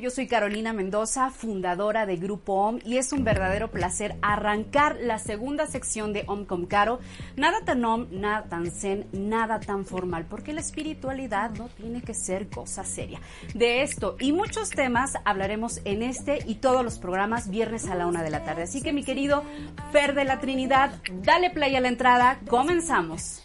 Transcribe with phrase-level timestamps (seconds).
[0.00, 5.18] Yo soy Carolina Mendoza, fundadora de Grupo OM, y es un verdadero placer arrancar la
[5.18, 6.98] segunda sección de OM con Caro.
[7.36, 12.12] Nada tan OM, nada tan zen, nada tan formal, porque la espiritualidad no tiene que
[12.12, 13.20] ser cosa seria.
[13.54, 18.06] De esto y muchos temas hablaremos en este y todos los programas viernes a la
[18.06, 18.64] una de la tarde.
[18.64, 19.44] Así que mi querido
[19.92, 23.42] Fer de la Trinidad, dale play a la entrada, comenzamos.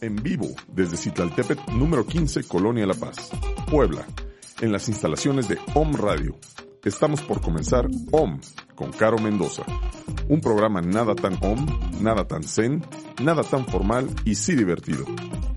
[0.00, 3.30] En vivo desde Citlaltepet, número 15, Colonia La Paz,
[3.70, 4.04] Puebla
[4.60, 6.36] en las instalaciones de OM Radio.
[6.84, 8.40] Estamos por comenzar OM
[8.74, 9.62] con Caro Mendoza,
[10.28, 11.66] un programa nada tan OM,
[12.00, 12.84] nada tan zen,
[13.22, 15.04] nada tan formal y sí divertido,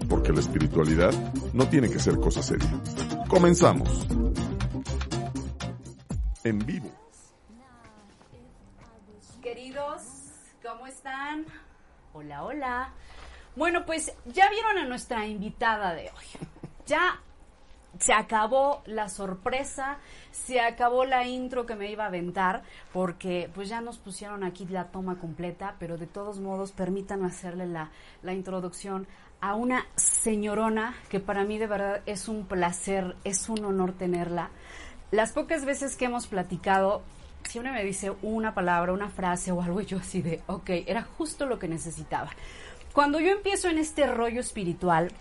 [0.09, 1.11] porque la espiritualidad
[1.53, 2.69] no tiene que ser cosa seria.
[3.27, 4.07] Comenzamos.
[6.43, 6.91] En vivo.
[9.41, 10.01] Queridos,
[10.63, 11.45] ¿cómo están?
[12.13, 12.93] Hola, hola.
[13.55, 16.47] Bueno, pues ya vieron a nuestra invitada de hoy.
[16.87, 17.21] Ya
[17.99, 19.97] se acabó la sorpresa,
[20.31, 24.65] se acabó la intro que me iba a aventar, porque pues ya nos pusieron aquí
[24.65, 27.91] la toma completa, pero de todos modos permítanme hacerle la,
[28.23, 29.07] la introducción
[29.41, 34.49] a una señorona que para mí de verdad es un placer, es un honor tenerla.
[35.09, 37.01] Las pocas veces que hemos platicado,
[37.43, 41.03] siempre me dice una palabra, una frase o algo y yo así de, ok, era
[41.03, 42.29] justo lo que necesitaba.
[42.93, 45.11] Cuando yo empiezo en este rollo espiritual,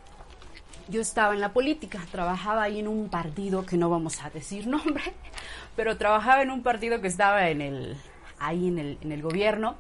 [0.91, 4.67] yo estaba en la política, trabajaba ahí en un partido que no vamos a decir
[4.67, 5.03] nombre,
[5.77, 7.97] pero trabajaba en un partido que estaba en el,
[8.39, 9.77] ahí en el, en el gobierno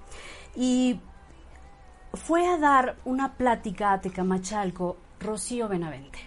[0.55, 1.01] y
[2.15, 6.19] fue a dar una plática a Tecamachalco Rocío Benavente.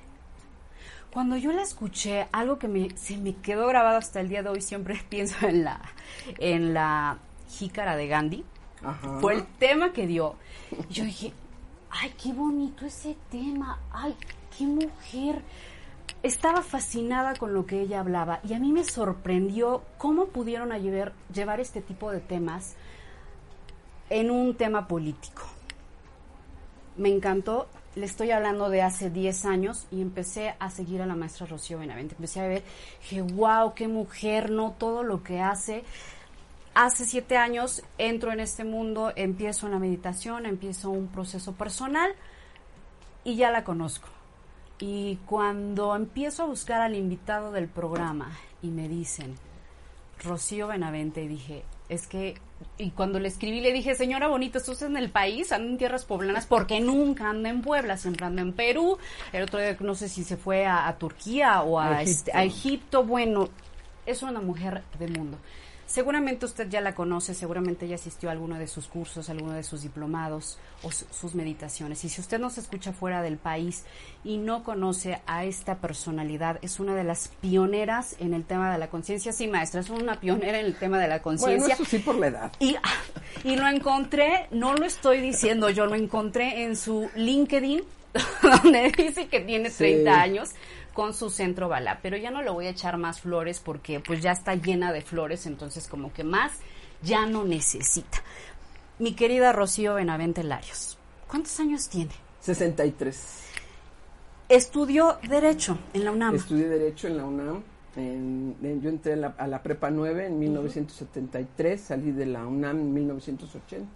[1.11, 4.49] Cuando yo la escuché, algo que me, se me quedó grabado hasta el día de
[4.49, 5.81] hoy, siempre pienso en la,
[6.39, 7.17] en la
[7.49, 8.43] jícara de Gandhi,
[9.21, 10.35] fue el tema que dio.
[10.89, 11.33] yo dije,
[11.89, 14.15] ay, qué bonito ese tema, ay,
[14.57, 15.41] qué mujer.
[16.21, 21.13] Estaba fascinada con lo que ella hablaba y a mí me sorprendió cómo pudieron llevar,
[21.33, 22.75] llevar este tipo de temas
[24.09, 25.43] en un tema político.
[26.95, 31.15] Me encantó, le estoy hablando de hace 10 años y empecé a seguir a la
[31.15, 32.15] maestra Rocío Benavente.
[32.15, 32.63] Empecé a ver,
[33.01, 35.83] dije, wow, qué mujer, no todo lo que hace.
[36.75, 42.15] Hace siete años entro en este mundo, empiezo en la meditación, empiezo un proceso personal
[43.23, 44.12] y ya la conozco.
[44.79, 49.35] Y cuando empiezo a buscar al invitado del programa y me dicen,
[50.23, 52.35] Rocío Benavente, dije, es que,
[52.77, 56.05] y cuando le escribí le dije, señora bonita, estás en el país, anda en tierras
[56.05, 58.97] poblanas, porque nunca anda en Puebla, siempre anda en Perú,
[59.31, 63.49] el otro día no sé si se fue a, Turquía o a a Egipto, bueno,
[64.05, 65.37] es una mujer de mundo.
[65.93, 69.51] Seguramente usted ya la conoce, seguramente ya asistió a alguno de sus cursos, a alguno
[69.51, 72.03] de sus diplomados o sus meditaciones.
[72.03, 73.83] Y si usted no se escucha fuera del país
[74.23, 78.79] y no conoce a esta personalidad, es una de las pioneras en el tema de
[78.79, 79.31] la conciencia.
[79.33, 81.59] Sí, maestra, es una pionera en el tema de la conciencia.
[81.59, 82.51] Bueno, eso sí por la edad.
[82.57, 82.75] Y,
[83.43, 87.83] y lo encontré, no lo estoy diciendo yo, lo encontré en su LinkedIn,
[88.41, 90.53] donde dice que tiene 30 años
[90.93, 94.21] con su centro bala, pero ya no le voy a echar más flores porque pues
[94.21, 96.53] ya está llena de flores, entonces como que más
[97.01, 98.21] ya no necesita.
[98.99, 102.11] Mi querida Rocío Benavente Larios, ¿cuántos años tiene?
[102.41, 103.43] 63.
[104.49, 106.35] Estudió Derecho en la UNAM.
[106.35, 107.63] Estudié Derecho en la UNAM.
[107.95, 113.87] yo entré a la, Prepa 9 en 1973, salí de la UNAM en 1980.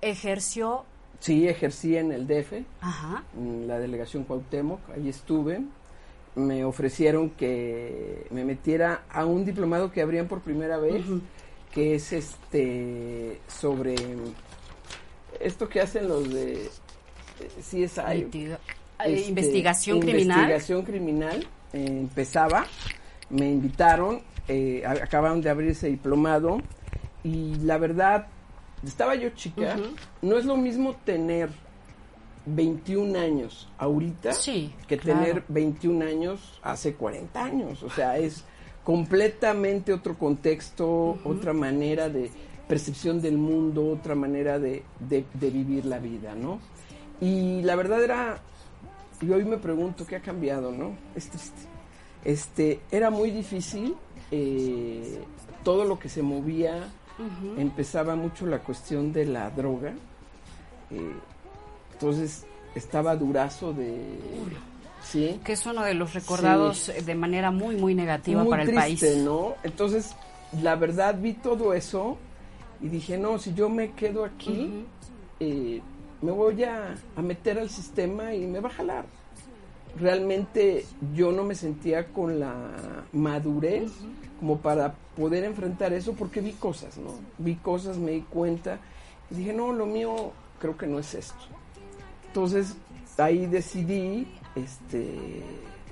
[0.00, 0.84] ¿Ejerció?
[1.20, 2.52] Sí, ejercí en el DF,
[3.38, 5.62] en la delegación Cuauhtémoc, ahí estuve
[6.34, 11.04] me ofrecieron que me metiera a un diplomado que abrían por primera vez,
[11.72, 13.94] que es este sobre
[15.40, 16.68] esto que hacen los de
[17.60, 18.58] CSI.
[19.04, 20.38] Este, investigación criminal.
[20.38, 21.46] Investigación criminal.
[21.72, 22.66] empezaba,
[23.30, 26.60] me invitaron, eh, acabaron de abrir ese diplomado
[27.24, 28.28] y la verdad,
[28.86, 29.76] estaba yo chica,
[30.20, 31.50] no es lo mismo tener
[32.46, 34.32] 21 años ahorita
[34.88, 37.82] que tener 21 años hace 40 años.
[37.82, 38.44] O sea, es
[38.84, 42.30] completamente otro contexto, otra manera de
[42.66, 46.58] percepción del mundo, otra manera de, de, vivir la vida, ¿no?
[47.20, 48.40] Y la verdad era
[49.20, 50.96] y hoy me pregunto qué ha cambiado, ¿no?
[51.14, 51.62] Es triste.
[52.24, 53.94] Este, era muy difícil,
[54.30, 55.22] eh,
[55.62, 56.88] todo lo que se movía,
[57.56, 59.94] empezaba mucho la cuestión de la droga,
[60.90, 61.12] eh,
[62.02, 62.44] entonces
[62.74, 63.94] estaba durazo de...
[65.04, 65.40] ¿sí?
[65.44, 67.04] Que es uno de los recordados Sí.
[67.04, 69.02] de manera muy, muy negativa muy para el país.
[69.18, 69.54] ¿no?
[69.62, 70.16] Entonces,
[70.60, 72.18] la verdad vi todo eso
[72.80, 74.84] y dije, no, si yo me quedo aquí,
[75.38, 75.80] eh,
[76.22, 79.04] me voy a, a meter al sistema y me va a jalar.
[80.00, 82.54] Realmente yo no me sentía con la
[83.12, 83.92] madurez
[84.40, 87.10] como para poder enfrentar eso porque vi cosas, ¿no?
[87.38, 88.78] Vi cosas, me di cuenta
[89.30, 91.44] y dije, no, lo mío creo que no es esto.
[92.32, 92.74] Entonces
[93.18, 94.26] ahí decidí,
[94.56, 95.42] este,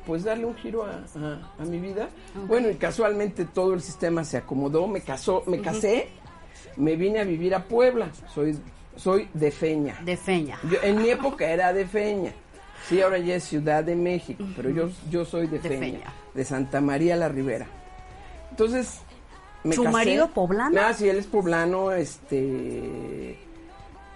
[0.07, 2.09] pues darle un giro a, a- a mi vida.
[2.49, 6.09] Bueno, y casualmente todo el sistema se acomodó, me casó, me casé,
[6.77, 8.09] me vine a vivir a Puebla.
[8.35, 8.59] Soy,
[8.97, 10.01] soy de Feña.
[10.03, 10.59] De feña.
[10.71, 12.33] Yo- en mi época era de Feña.
[12.89, 16.13] Sí, ahora ya es Ciudad de México, pero yo, yo soy de, De Feña, Feña.
[16.33, 17.67] de Santa María la Ribera.
[18.51, 19.01] Entonces,
[19.63, 19.93] me ¿Su casé.
[19.93, 20.81] marido poblano?
[20.81, 23.37] Ah, sí, él es poblano, este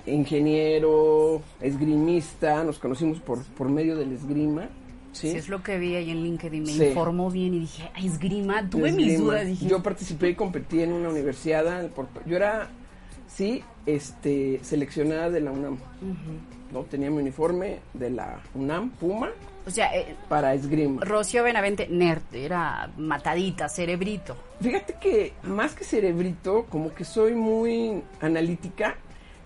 [0.07, 4.69] ingeniero, esgrimista, nos conocimos por, por medio del esgrima.
[5.13, 5.31] ¿sí?
[5.31, 6.85] Sí, es lo que vi ahí en LinkedIn, me Sí.
[6.87, 9.25] informó bien y dije, "Ay, esgrima, tuve de mis esgrima.
[9.33, 11.89] dudas, dije, Yo participé y competí en una universidad.
[11.91, 12.69] por- yo era,
[13.29, 15.79] sí, este, seleccionada de la UNAM.
[16.73, 19.31] No tenía mi uniforme de la UNAM, Puma,
[19.65, 21.05] o sea, eh, para esgrima.
[21.05, 24.37] Rocío Benavente, nerd, era matadita, cerebrito.
[24.61, 28.97] Fíjate que más que cerebrito, como que soy muy analítica,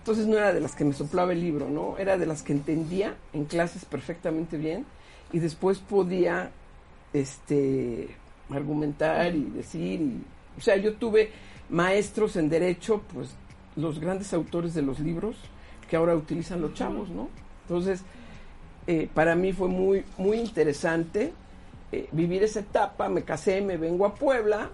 [0.09, 1.95] entonces no era de las que me soplaba el libro, ¿no?
[1.99, 4.87] Era de las que entendía en clases perfectamente bien
[5.31, 6.49] y después podía
[7.13, 8.07] este
[8.49, 10.01] argumentar y decir
[10.57, 11.29] o sea, yo tuve
[11.69, 13.29] maestros en derecho, pues
[13.75, 15.35] los grandes autores de los libros
[15.87, 17.29] que ahora utilizan los chavos, ¿no?
[17.67, 18.01] Entonces,
[18.87, 21.33] eh, para mí fue muy, muy interesante
[21.91, 23.09] eh, vivir esa etapa.
[23.09, 24.71] Me casé, me vengo a Puebla,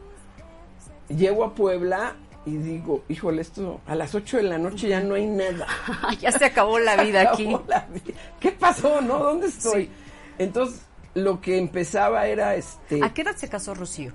[1.10, 2.16] llego a Puebla
[2.46, 5.66] y digo, híjole, esto a las 8 de la noche ya no hay nada.
[6.22, 7.48] ya se acabó la vida aquí.
[7.48, 8.18] Acabó la vida.
[8.40, 9.18] ¿Qué pasó, no?
[9.20, 9.90] ¿Dónde estoy?
[10.38, 10.82] Entonces,
[11.16, 14.12] lo que empezaba era este ¿A qué edad se casó Rocío?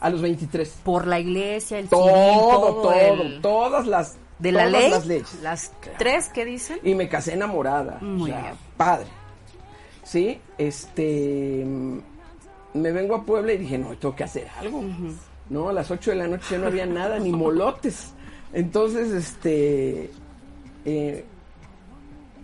[0.00, 0.68] a los 23.
[0.84, 5.06] Por la iglesia, el civil, Todo, todo, el- todas las de la todas ley, las
[5.06, 5.34] leyes.
[5.42, 6.80] las tres que dicen.
[6.82, 7.98] Y me casé enamorada.
[8.00, 8.54] Muy o sea, bien.
[8.76, 9.06] Padre.
[10.02, 11.62] Sí, este.
[11.64, 11.98] mm,
[12.74, 14.82] Me vengo a Puebla y dije, no, tengo que hacer algo.
[15.50, 18.12] No, a las 8 de la noche ya no había nada, ni molotes.
[18.52, 20.10] Entonces, este.
[20.84, 21.24] eh,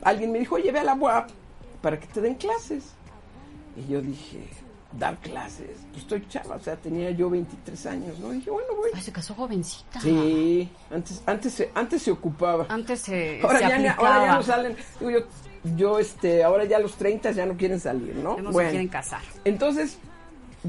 [0.03, 1.31] alguien me dijo, oye, ve a la UAP
[1.81, 2.93] para que te den clases.
[3.77, 4.49] Y yo dije,
[4.93, 5.71] dar clases.
[5.91, 8.33] Pues estoy chava, o sea, tenía yo 23 años, ¿no?
[8.33, 8.91] Y dije, bueno, voy.
[8.95, 10.01] Ay, se casó jovencita.
[10.01, 12.67] Sí, antes, antes, se, antes se ocupaba.
[12.69, 14.77] Antes se, Ahora se ya, ahora ya no salen.
[14.99, 15.19] Digo, yo,
[15.77, 18.37] yo, este, ahora ya a los 30 ya no quieren salir, ¿no?
[18.37, 19.23] Ya no se quieren casar.
[19.45, 19.99] Entonces,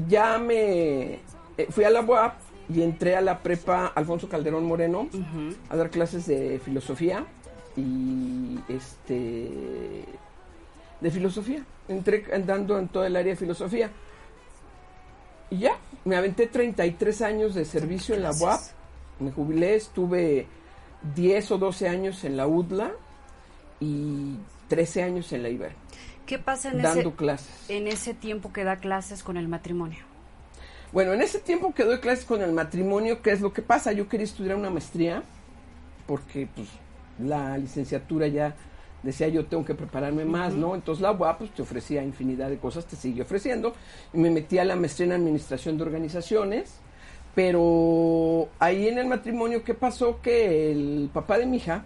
[0.08, 1.18] ya me
[1.62, 2.34] eh, fui a la UAP
[2.68, 5.08] y entré a la prepa Alfonso Calderón Moreno
[5.68, 7.24] a dar clases de filosofía
[7.76, 10.04] y este
[11.00, 11.64] de filosofía.
[11.88, 13.90] Entré andando en todo el área de filosofía.
[15.50, 18.60] Y ya, me aventé 33 años de servicio en la UAP.
[19.18, 20.46] Me jubilé, estuve
[21.14, 22.92] 10 o 12 años en la UDLA
[23.80, 24.36] y
[24.68, 25.72] 13 años en la IBER,
[26.26, 27.70] ¿Qué pasa en dando ese, clases.
[27.70, 30.04] en ese tiempo que da clases con el matrimonio?
[30.92, 33.92] Bueno, en ese tiempo que doy clases con el matrimonio, ¿qué es lo que pasa?
[33.92, 35.22] Yo quería estudiar una maestría
[36.06, 36.68] porque pues
[37.20, 38.56] la licenciatura ya
[39.04, 40.74] decía yo tengo que prepararme más, ¿no?
[40.74, 43.72] Entonces la UAP pues, te ofrecía infinidad de cosas, te sigue ofreciendo
[44.12, 46.74] y me metí a la maestría en administración de organizaciones,
[47.36, 50.20] pero ahí en el matrimonio ¿qué pasó?
[50.20, 51.84] Que el papá de mi hija,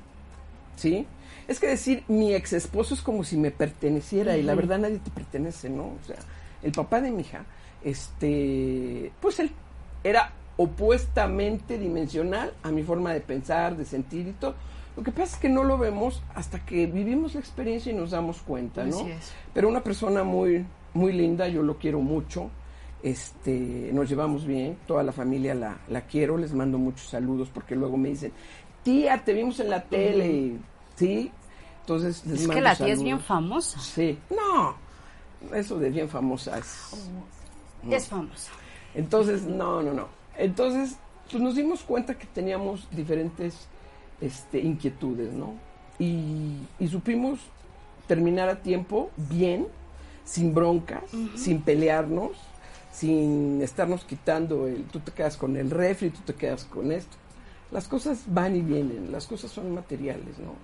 [0.77, 1.07] ¿sí?
[1.47, 4.99] Es que decir mi ex esposo es como si me perteneciera y la verdad nadie
[4.99, 5.85] te pertenece, ¿no?
[5.85, 6.17] O sea,
[6.63, 7.45] el papá de mi hija,
[7.85, 9.51] este, pues él
[10.03, 14.55] era opuestamente dimensional a mi forma de pensar, de sentir y todo.
[14.97, 18.13] Lo que pasa es que no lo vemos hasta que vivimos la experiencia y nos
[18.13, 18.97] damos cuenta, ¿no?
[18.97, 19.33] Así es.
[19.53, 20.65] Pero una persona muy,
[20.95, 22.51] muy linda, yo lo quiero mucho.
[23.03, 27.77] Este, nos llevamos bien, toda la familia la, la quiero, les mando muchos saludos porque
[27.77, 28.33] luego me dicen,
[28.83, 30.53] tía, te vimos en la tele,
[30.95, 31.31] ¿sí?
[31.81, 33.79] Entonces les Es que la tía es bien famosa.
[33.79, 34.75] Sí, no,
[35.55, 37.11] eso de bien famosa es...
[37.91, 38.51] Es famosa.
[38.95, 40.09] Entonces, no, no, no.
[40.37, 40.97] Entonces,
[41.31, 43.69] pues nos dimos cuenta que teníamos diferentes
[44.21, 45.55] este, inquietudes, ¿no?
[45.99, 47.41] Y, y supimos
[48.07, 49.67] terminar a tiempo, bien,
[50.25, 51.05] sin broncas,
[51.37, 52.33] sin pelearnos,
[52.93, 57.17] sin estarnos quitando el, tú te quedas con el refri, tú te quedas con esto.
[57.71, 60.55] Las cosas van y vienen, las cosas son materiales, ¿no?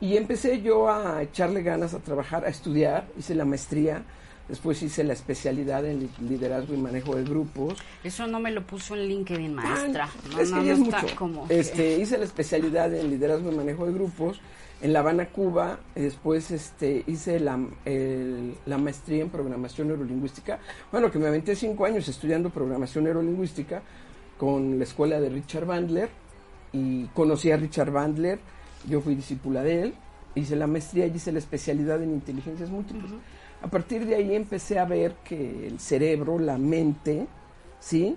[0.00, 4.04] Y empecé yo a echarle ganas a trabajar, a estudiar, hice la maestría,
[4.48, 7.78] después hice la especialidad en liderazgo y manejo de grupos.
[8.02, 10.08] Eso no me lo puso en LinkedIn, maestra.
[10.32, 11.46] no, es que es mucho.
[11.48, 14.40] Este, hice la especialidad en liderazgo y manejo de grupos
[14.82, 15.80] en La Habana, Cuba.
[15.94, 17.58] Después este, hice la,
[18.66, 20.58] la maestría en programación neurolingüística.
[20.92, 23.82] Bueno, que me aventé cinco años estudiando programación neurolingüística
[24.38, 26.10] con la escuela de Richard Bandler.
[26.72, 28.40] Y conocí a Richard Bandler,
[28.88, 29.94] yo fui discípula de él.
[30.34, 33.12] Hice la maestría y hice la especialidad en inteligencias múltiples.
[33.64, 37.26] A partir de ahí empecé a ver que el cerebro, la mente,
[37.80, 38.14] ¿sí?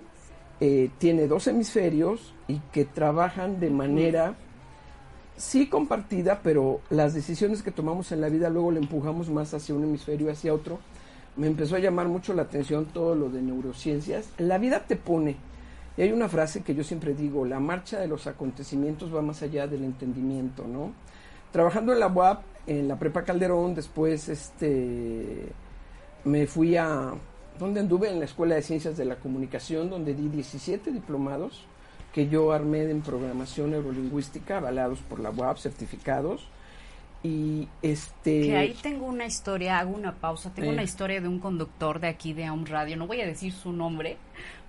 [0.60, 4.34] Eh, tiene dos hemisferios y que trabajan de manera
[5.38, 9.74] sí compartida, pero las decisiones que tomamos en la vida luego le empujamos más hacia
[9.74, 10.80] un hemisferio, hacia otro.
[11.34, 14.28] Me empezó a llamar mucho la atención todo lo de neurociencias.
[14.36, 15.36] La vida te pone,
[15.96, 19.40] y hay una frase que yo siempre digo, la marcha de los acontecimientos va más
[19.40, 20.92] allá del entendimiento, ¿no?
[21.52, 25.48] Trabajando en la UAP, en la Prepa Calderón, después este
[26.24, 27.14] me fui a
[27.58, 31.64] donde anduve en la Escuela de Ciencias de la Comunicación, donde di 17 diplomados
[32.12, 36.46] que yo armé en programación neurolingüística, avalados por la UAP, certificados.
[37.22, 38.42] Y este.
[38.42, 40.52] Que ahí tengo una historia, hago una pausa.
[40.54, 43.52] Tengo una historia de un conductor de aquí de Home Radio, no voy a decir
[43.52, 44.16] su nombre,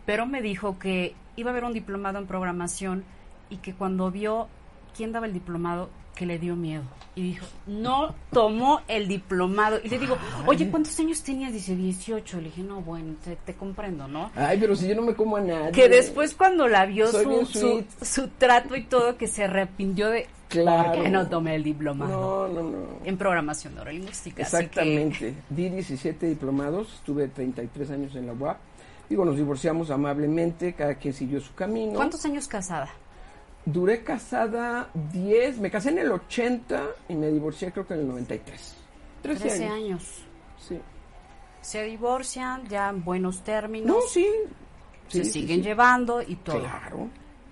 [0.05, 3.03] pero me dijo que iba a haber un diplomado en programación
[3.49, 4.47] y que cuando vio
[4.99, 6.83] quién daba el diplomado, que le dio miedo.
[7.15, 9.79] Y dijo, no tomó el diplomado.
[9.81, 11.53] Y le digo, oye, ¿cuántos años tenías?
[11.53, 12.37] Dice, 18.
[12.41, 13.15] Le dije, no, bueno,
[13.45, 14.29] te, comprendo, ¿no?
[14.35, 15.71] Ay, pero si yo no me como a nadie.
[15.71, 20.27] Que después cuando la vio su, su, trato y todo, que se arrepintió de...
[20.49, 21.01] Claro.
[21.01, 22.49] que no tomé el diplomado?
[22.49, 22.85] No, no, no.
[23.05, 24.41] En programación neurolingüística.
[24.41, 25.33] Exactamente.
[25.49, 28.57] Di 17 diplomados, estuve 33 años en la UAP.
[29.09, 31.93] Digo, nos divorciamos amablemente, cada quien siguió su camino.
[31.93, 32.89] ¿Cuántos años casada?
[33.71, 38.07] Duré casada 10, me casé en el 80 y me divorcié creo que en el
[38.07, 38.75] 93.
[39.21, 40.23] 13, años.
[40.57, 40.79] Sí.
[41.61, 43.87] Se divorcian ya en buenos términos.
[43.87, 44.27] No, sí.
[45.07, 46.59] se siguen llevando y todo.
[46.59, 47.09] Claro.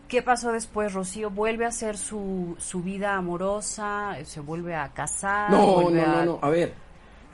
[0.08, 0.94] ¿Qué pasó después?
[0.94, 5.52] Rocío vuelve a hacer su, su vida amorosa, se vuelve a casar.
[5.52, 6.40] No, no, no, no.
[6.42, 6.74] A ver,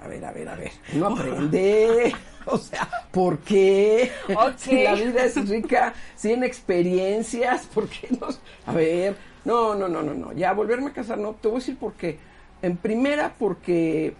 [0.03, 0.71] a ver, a ver, a ver.
[0.93, 2.13] No aprende.
[2.45, 4.11] O sea, ¿por qué?
[4.57, 8.27] Si la vida es rica, sin experiencias, ¿por qué no?
[8.65, 10.33] A ver, no, no, no, no, no.
[10.33, 11.35] Ya volverme a casar, no.
[11.35, 12.19] Te voy a decir por qué.
[12.61, 14.13] En primera, porque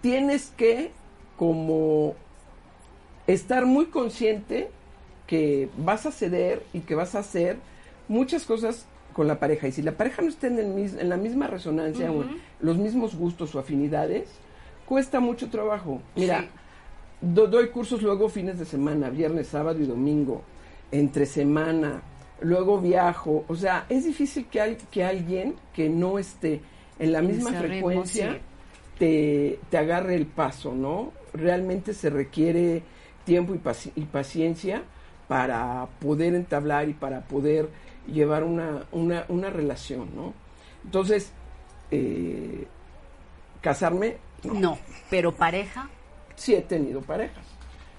[0.00, 0.90] tienes que,
[1.36, 2.16] como,
[3.28, 4.68] estar muy consciente
[5.28, 7.58] que vas a ceder y que vas a hacer
[8.08, 9.68] muchas cosas con la pareja.
[9.68, 12.24] Y si la pareja no está en, el, en la misma resonancia o
[12.60, 14.28] los mismos gustos o afinidades,
[14.86, 16.00] cuesta mucho trabajo.
[16.16, 16.48] Mira,
[17.20, 20.42] doy cursos luego fines de semana, viernes, sábado y domingo,
[20.90, 22.02] entre semana,
[22.40, 23.44] luego viajo.
[23.48, 26.60] O sea, es difícil que, hay, que alguien que no esté
[26.98, 28.38] en la misma frecuencia
[28.98, 31.12] te, te, agarre el paso, ¿no?
[31.32, 32.82] Realmente se requiere
[33.24, 33.60] tiempo y,
[34.00, 34.82] y, paciencia
[35.26, 37.68] para poder entablar y para poder
[38.06, 40.34] llevar una, una, una relación, ¿no?
[40.84, 41.32] Entonces,
[41.90, 42.66] eh,
[43.60, 44.18] casarme.
[44.44, 44.78] No,
[45.10, 45.88] pero pareja
[46.36, 47.44] sí he tenido parejas.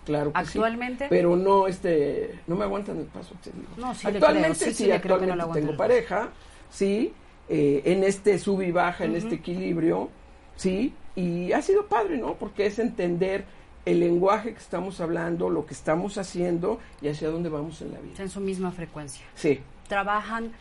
[0.05, 1.07] Claro que ¿Actualmente?
[1.09, 3.69] pero no este no me aguantan el paso, te digo.
[3.77, 6.29] No, sí actualmente sí, actualmente tengo pareja,
[6.69, 7.13] sí,
[7.49, 10.09] eh, en este sub y baja, en este equilibrio,
[10.55, 12.35] sí, y ha sido padre, ¿no?
[12.35, 13.45] Porque es entender
[13.85, 17.99] el lenguaje que estamos hablando, lo que estamos haciendo y hacia dónde vamos en la
[17.99, 18.21] vida.
[18.21, 19.25] En su misma frecuencia.
[19.35, 19.61] Sí.
[19.87, 20.51] ¿Trabajan?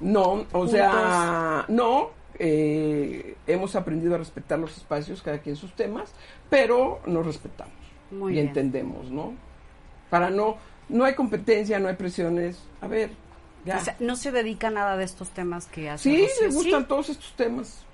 [0.00, 6.12] No, o sea, no, eh, hemos aprendido a respetar los espacios, cada quien sus temas,
[6.48, 7.74] pero nos respetamos
[8.30, 9.34] y entendemos, ¿no?
[10.10, 10.56] Para no,
[10.88, 12.62] no hay competencia, no hay presiones.
[12.80, 13.10] A ver,
[13.64, 13.80] ya.
[14.00, 16.10] no se dedica a nada de estos temas que hace.
[16.10, 17.84] Sí, le gustan todos estos temas.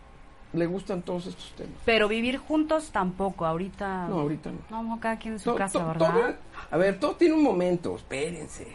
[0.52, 1.74] Le gustan todos estos temas.
[1.84, 4.06] Pero vivir juntos tampoco, ahorita.
[4.06, 4.82] No, ahorita no.
[4.82, 6.36] No, cada quien en su casa, ¿verdad?
[6.70, 8.68] a ver, todo tiene un momento, espérense.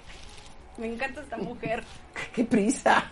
[0.77, 1.83] Me encanta esta mujer.
[2.35, 3.03] ¡Qué prisa!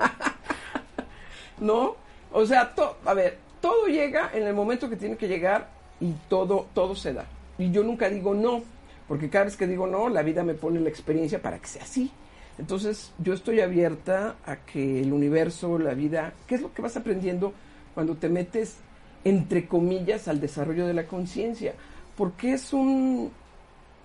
[1.59, 1.95] ¿No?
[2.31, 2.74] O sea,
[3.05, 5.69] a ver, todo llega en el momento que tiene que llegar
[6.00, 7.25] y todo, todo se da.
[7.57, 8.63] Y yo nunca digo no,
[9.07, 11.84] porque cada vez que digo no, la vida me pone la experiencia para que sea
[11.84, 12.12] así.
[12.57, 16.98] Entonces, yo estoy abierta a que el universo, la vida, ¿qué es lo que vas
[16.98, 17.53] aprendiendo
[17.93, 18.77] cuando te metes,
[19.24, 21.74] entre comillas, al desarrollo de la conciencia?
[22.15, 23.31] Porque es un,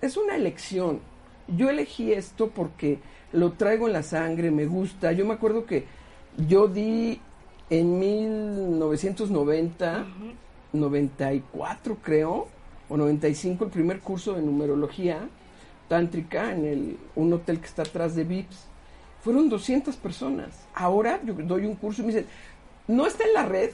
[0.01, 0.99] es una elección.
[1.47, 2.99] Yo elegí esto porque
[3.31, 5.11] lo traigo en la sangre, me gusta.
[5.11, 5.85] Yo me acuerdo que
[6.47, 7.19] yo di
[7.69, 10.05] en 1990,
[10.73, 12.47] 94 creo,
[12.89, 15.29] o 95 el primer curso de numerología
[15.87, 18.65] tántrica en el, un hotel que está atrás de VIPS.
[19.21, 20.49] Fueron 200 personas.
[20.73, 22.27] Ahora yo doy un curso y me dicen,
[22.87, 23.71] no está en la red,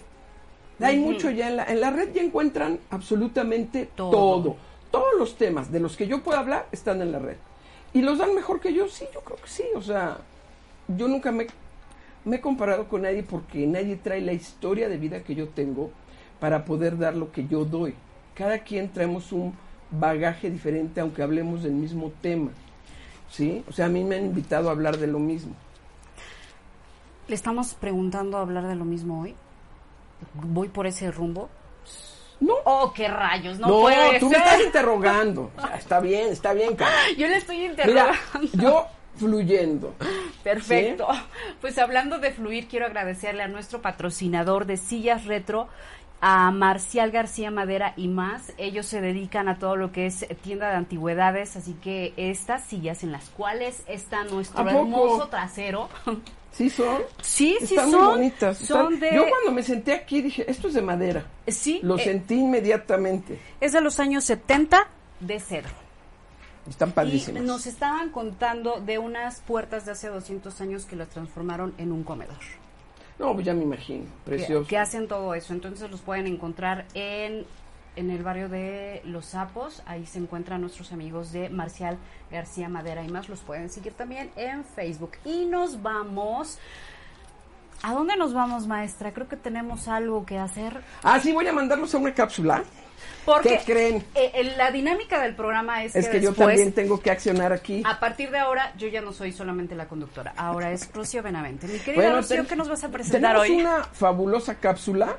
[0.80, 4.58] Hay mucho ya en la, en la red, ya encuentran absolutamente todo.
[4.92, 7.38] Todos los temas de los que yo puedo hablar están en la red.
[7.94, 8.88] ¿Y los dan mejor que yo?
[8.88, 9.64] Sí, yo creo que sí.
[9.76, 10.18] O sea,
[10.88, 11.48] yo nunca me,
[12.26, 15.92] me he comparado con nadie porque nadie trae la historia de vida que yo tengo
[16.40, 17.96] para poder dar lo que yo doy.
[18.36, 19.54] Cada quien traemos un
[19.92, 22.52] bagaje diferente aunque hablemos del mismo tema.
[23.30, 23.64] ¿Sí?
[23.68, 25.54] O sea, a mí me han invitado a hablar de lo mismo.
[27.28, 29.36] ¿Le estamos preguntando a hablar de lo mismo hoy?
[30.34, 31.48] ¿Voy por ese rumbo?
[32.40, 32.56] No.
[32.66, 35.52] Oh, qué rayos, no, No, puede tú me estás interrogando.
[35.58, 36.92] O sea, está bien, está bien, cara.
[37.18, 38.50] Yo le estoy Mira, interrogando.
[38.54, 38.86] yo
[39.20, 39.94] fluyendo.
[40.44, 41.08] Perfecto.
[41.62, 45.68] Pues hablando de fluir, quiero agradecerle a nuestro patrocinador de sillas retro,
[46.22, 48.52] a Marcial García Madera y más.
[48.58, 53.04] Ellos se dedican a todo lo que es tienda de antigüedades, así que estas sillas
[53.04, 55.90] en las cuales está nuestro hermoso trasero.
[56.52, 57.04] ¿Sí son?
[57.22, 58.02] Sí, sí Están son.
[58.06, 58.58] muy bonitas.
[58.58, 61.24] Son están- de Yo cuando me senté aquí dije, esto es de madera.
[61.48, 63.40] Sí, Lo eh, sentí inmediatamente.
[63.62, 64.88] es de los años 70
[65.20, 65.70] de cedro.
[66.70, 67.44] Están Y padrísimas.
[67.44, 72.04] nos estaban contando de unas puertas de hace 200 años que las transformaron en un
[72.04, 72.38] comedor.
[73.18, 74.06] No, pues ya me imagino.
[74.24, 74.68] que, Precioso.
[74.68, 75.52] que hacen todo eso.
[75.54, 77.46] Entonces los pueden encontrar en,
[77.98, 79.82] en el barrio de Los Sapos.
[79.86, 81.98] Ahí se encuentran nuestros amigos de Marcial
[82.32, 83.28] García Madera y más.
[83.28, 85.12] Los pueden seguir también en Facebook.
[85.26, 86.60] Y nos vamos.
[87.82, 89.14] ¿A dónde nos vamos, maestra?
[89.14, 90.82] Creo que tenemos algo que hacer.
[91.04, 92.64] Ah, sí, voy a mandarlos a una cápsula.
[93.26, 93.96] Porque ¿Qué creen?
[94.16, 97.54] eh, eh, la dinámica del programa es, Es que yo después, también tengo que accionar
[97.54, 97.84] aquí.
[97.86, 100.34] A partir de ahora, yo ya no soy solamente la conductora.
[100.38, 101.68] Ahora es Rocío Benavente.
[101.68, 103.52] Mi querida Rocío, ten- ¿qué nos vas a presentar hoy?
[103.52, 105.18] una fabulosa cápsula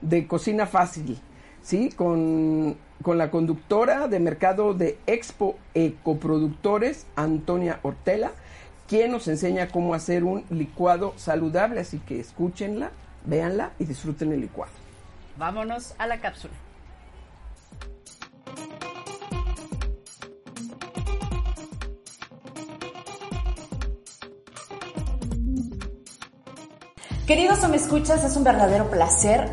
[0.00, 1.18] de cocina fácil,
[1.62, 1.90] ¿sí?
[1.90, 8.32] Con, con la conductora de mercado de Expo Ecoproductores, Antonia Ortela,
[8.88, 11.80] quien nos enseña cómo hacer un licuado saludable.
[11.80, 12.90] Así que escúchenla,
[13.24, 14.72] véanla y disfruten el licuado.
[15.36, 16.52] Vámonos a la cápsula.
[27.30, 29.48] Queridos o me escuchas, es un verdadero placer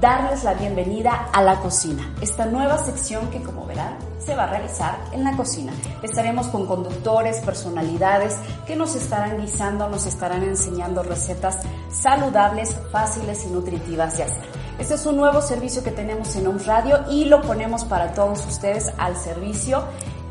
[0.00, 4.46] darles la bienvenida a la cocina, esta nueva sección que como verán se va a
[4.46, 5.72] realizar en la cocina.
[6.04, 11.58] Estaremos con conductores, personalidades que nos estarán guisando, nos estarán enseñando recetas
[11.90, 14.44] saludables, fáciles y nutritivas de hacer.
[14.78, 18.46] Este es un nuevo servicio que tenemos en un radio y lo ponemos para todos
[18.46, 19.82] ustedes al servicio.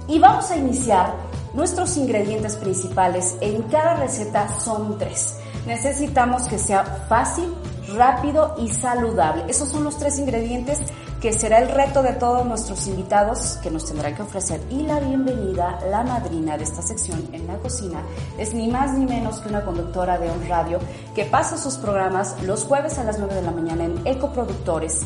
[0.07, 1.13] Y vamos a iniciar
[1.53, 3.35] nuestros ingredientes principales.
[3.41, 5.39] En cada receta son tres.
[5.65, 7.53] Necesitamos que sea fácil,
[7.95, 9.45] rápido y saludable.
[9.47, 10.79] Esos son los tres ingredientes
[11.21, 14.61] que será el reto de todos nuestros invitados que nos tendrán que ofrecer.
[14.69, 18.01] Y la bienvenida, la madrina de esta sección en la cocina,
[18.37, 20.79] es ni más ni menos que una conductora de un radio
[21.13, 25.01] que pasa sus programas los jueves a las 9 de la mañana en Ecoproductores.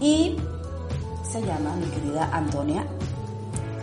[0.00, 0.36] Y
[1.30, 2.86] se llama mi querida Antonia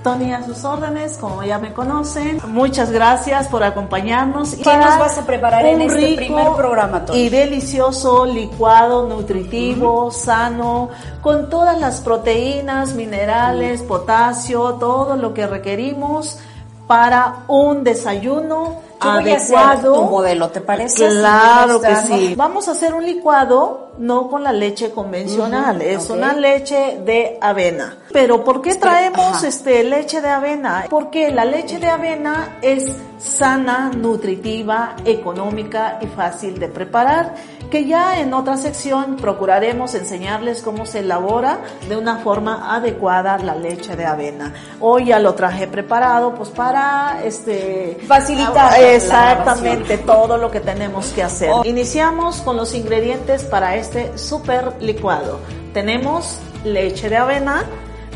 [0.07, 2.39] Tony a sus órdenes, como ya me conocen.
[2.47, 4.55] Muchas gracias por acompañarnos.
[4.55, 7.19] ¿Qué nos vas a preparar en este primer programa, Tony?
[7.19, 10.89] Y delicioso licuado nutritivo, sano,
[11.21, 16.39] con todas las proteínas, minerales, potasio, todo lo que requerimos
[16.87, 19.93] para un desayuno Yo voy a adecuado.
[19.93, 21.07] tu modelo, ¿te parece?
[21.07, 22.35] Claro Si que sí.
[22.35, 27.97] Vamos a hacer un licuado no con la leche convencional, es una leche de avena.
[28.11, 29.47] Pero ¿por qué traemos ajá.
[29.47, 30.85] este leche de avena?
[30.89, 37.33] Porque la leche de avena es sana, nutritiva, económica y fácil de preparar,
[37.71, 43.55] que ya en otra sección procuraremos enseñarles cómo se elabora de una forma adecuada la
[43.55, 44.53] leche de avena.
[44.79, 51.07] Hoy ya lo traje preparado pues para este Facilitar la exactamente todo lo que tenemos
[51.07, 51.51] que hacer.
[51.65, 55.39] Iniciamos con los ingredientes para este super licuado.
[55.73, 57.65] Tenemos leche de avena,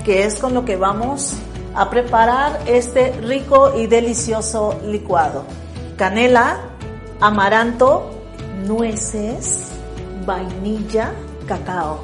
[0.04, 1.34] que es con lo que vamos
[1.76, 5.46] a preparar este rico y delicioso licuado.
[5.98, 6.60] Canela,
[7.20, 8.10] amaranto,
[8.66, 9.68] nueces,
[10.26, 11.14] vainilla,
[11.48, 12.00] cacao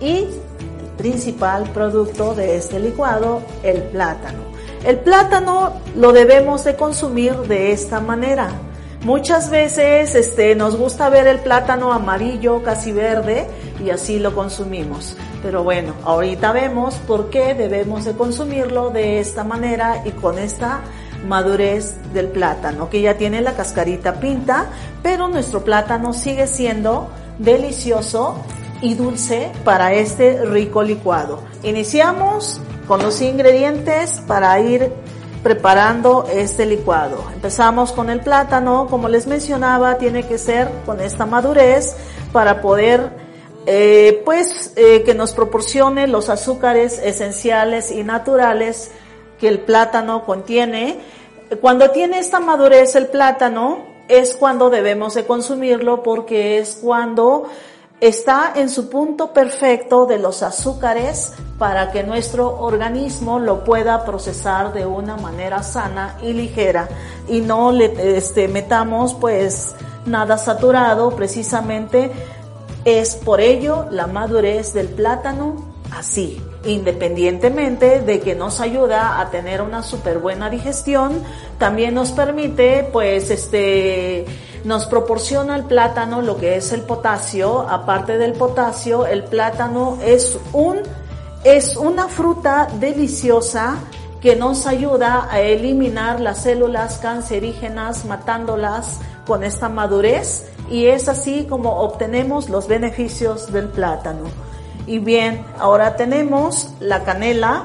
[0.00, 4.47] y el principal producto de este licuado, el plátano.
[4.84, 8.48] El plátano lo debemos de consumir de esta manera.
[9.04, 13.46] Muchas veces este, nos gusta ver el plátano amarillo, casi verde,
[13.84, 15.16] y así lo consumimos.
[15.42, 20.80] Pero bueno, ahorita vemos por qué debemos de consumirlo de esta manera y con esta
[21.26, 24.66] madurez del plátano, que ya tiene la cascarita pinta,
[25.02, 28.36] pero nuestro plátano sigue siendo delicioso
[28.80, 31.42] y dulce para este rico licuado.
[31.62, 34.90] Iniciamos con los ingredientes para ir
[35.42, 37.22] preparando este licuado.
[37.34, 41.94] Empezamos con el plátano, como les mencionaba, tiene que ser con esta madurez
[42.32, 43.10] para poder
[43.66, 48.90] eh, pues eh, que nos proporcione los azúcares esenciales y naturales
[49.38, 50.98] que el plátano contiene.
[51.60, 57.48] Cuando tiene esta madurez el plátano es cuando debemos de consumirlo porque es cuando
[58.00, 64.72] está en su punto perfecto de los azúcares para que nuestro organismo lo pueda procesar
[64.72, 66.88] de una manera sana y ligera.
[67.28, 69.74] Y no le este, metamos pues
[70.06, 71.10] nada saturado.
[71.16, 72.12] Precisamente
[72.84, 75.56] es por ello la madurez del plátano
[75.90, 81.22] así independientemente de que nos ayuda a tener una súper buena digestión,
[81.58, 84.26] también nos permite, pues, este,
[84.64, 87.60] nos proporciona el plátano lo que es el potasio.
[87.68, 90.80] Aparte del potasio, el plátano es un,
[91.44, 93.78] es una fruta deliciosa
[94.20, 101.46] que nos ayuda a eliminar las células cancerígenas matándolas con esta madurez y es así
[101.48, 104.24] como obtenemos los beneficios del plátano.
[104.88, 107.64] Y bien, ahora tenemos la canela,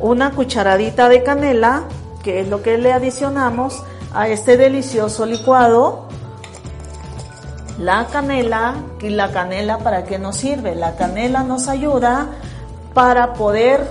[0.00, 1.84] una cucharadita de canela,
[2.22, 6.08] que es lo que le adicionamos a este delicioso licuado.
[7.78, 10.74] La canela, y la canela para qué nos sirve?
[10.74, 12.26] La canela nos ayuda
[12.92, 13.88] para poder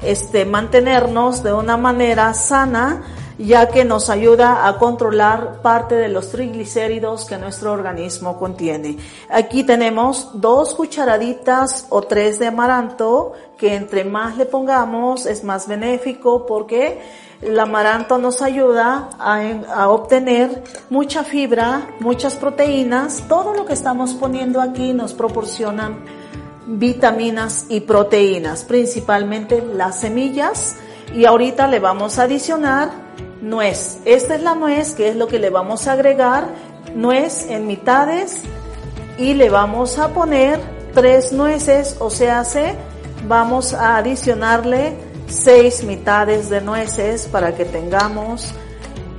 [0.00, 3.02] este, mantenernos de una manera sana
[3.38, 8.98] ya que nos ayuda a controlar parte de los triglicéridos que nuestro organismo contiene.
[9.30, 15.68] Aquí tenemos dos cucharaditas o tres de amaranto, que entre más le pongamos es más
[15.68, 17.00] benéfico porque
[17.40, 23.24] el amaranto nos ayuda a, obtener mucha fibra, muchas proteínas.
[23.28, 25.96] Todo lo que estamos poniendo aquí nos proporciona
[26.66, 30.76] vitaminas y proteínas, principalmente las semillas.
[31.14, 33.07] Y ahorita le vamos a adicionar
[33.40, 33.98] nuez.
[34.04, 36.48] Esta es la nuez que es lo que le vamos a agregar,
[36.94, 38.42] nuez en mitades
[39.16, 40.60] y le vamos a poner
[40.94, 42.74] tres nueces, o sea, se,
[43.26, 44.94] vamos a adicionarle
[45.28, 48.52] seis mitades de nueces para que tengamos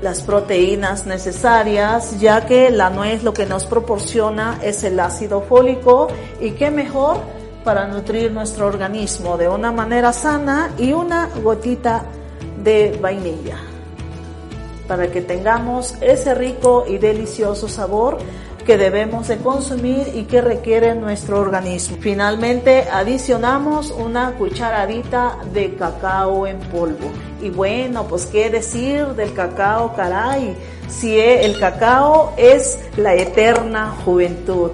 [0.02, 6.08] las proteínas necesarias, ya que la nuez lo que nos proporciona es el ácido fólico
[6.40, 7.18] y qué mejor
[7.66, 12.04] para nutrir nuestro organismo de una manera sana y una gotita
[12.64, 13.69] de vainilla
[14.90, 18.18] para que tengamos ese rico y delicioso sabor
[18.66, 21.98] que debemos de consumir y que requiere nuestro organismo.
[22.02, 27.12] Finalmente adicionamos una cucharadita de cacao en polvo.
[27.40, 30.58] Y bueno, pues qué decir del cacao, caray.
[30.88, 34.72] Si el cacao es la eterna juventud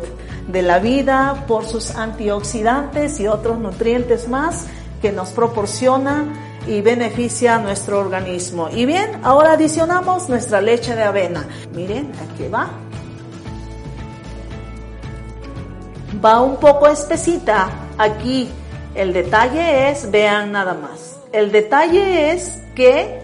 [0.48, 4.68] de la vida por sus antioxidantes y otros nutrientes más
[5.02, 8.70] que nos proporciona y beneficia a nuestro organismo.
[8.70, 11.46] Y bien, ahora adicionamos nuestra leche de avena.
[11.74, 12.70] Miren, aquí va.
[16.24, 17.70] Va un poco espesita.
[17.98, 18.50] Aquí
[18.96, 21.20] el detalle es, vean nada más.
[21.32, 23.20] El detalle es que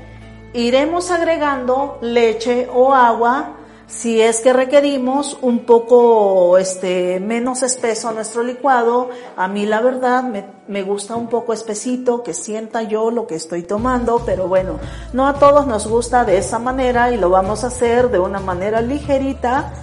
[0.54, 3.56] iremos agregando leche o agua
[3.92, 10.24] si es que requerimos un poco este, menos espeso nuestro licuado, a mí la verdad
[10.24, 14.80] me, me, gusta un poco espesito, que sienta yo lo que estoy tomando, pero bueno,
[15.12, 18.40] no a todos nos gusta de esa manera y lo vamos a hacer de una
[18.40, 19.74] manera ligerita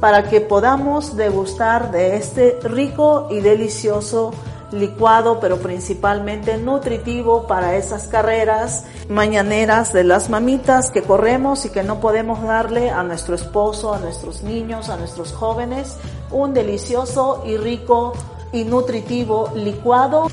[0.00, 4.32] para que podamos degustar de este rico y delicioso
[4.72, 11.82] licuado, pero principalmente nutritivo para esas carreras mañaneras de las mamitas que corremos y que
[11.82, 15.96] no podemos darle a nuestro esposo, a nuestros niños, a nuestros jóvenes,
[16.30, 18.14] un delicioso y rico
[18.52, 20.28] y nutritivo licuado.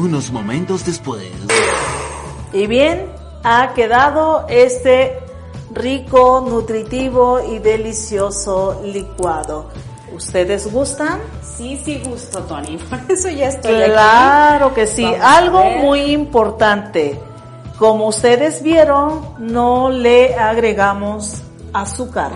[0.00, 1.30] Unos momentos después.
[2.52, 3.12] Y bien,
[3.44, 5.18] ha quedado este
[5.74, 9.66] rico, nutritivo y delicioso licuado.
[10.14, 11.20] ¿Ustedes gustan?
[11.42, 12.76] Sí, sí gusto, Tony.
[12.90, 13.92] Por eso ya estoy claro aquí.
[13.92, 15.04] Claro que sí.
[15.20, 17.20] Algo muy importante.
[17.78, 22.32] Como ustedes vieron, no le agregamos azúcar.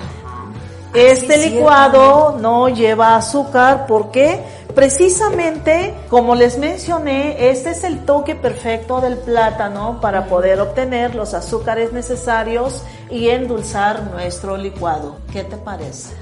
[0.95, 4.41] Este sí, licuado no lleva azúcar porque
[4.75, 11.35] precisamente, como les mencioné, este es el toque perfecto del plátano para poder obtener los
[11.35, 15.17] azúcares necesarios y endulzar nuestro licuado.
[15.33, 16.15] ¿Qué te parece?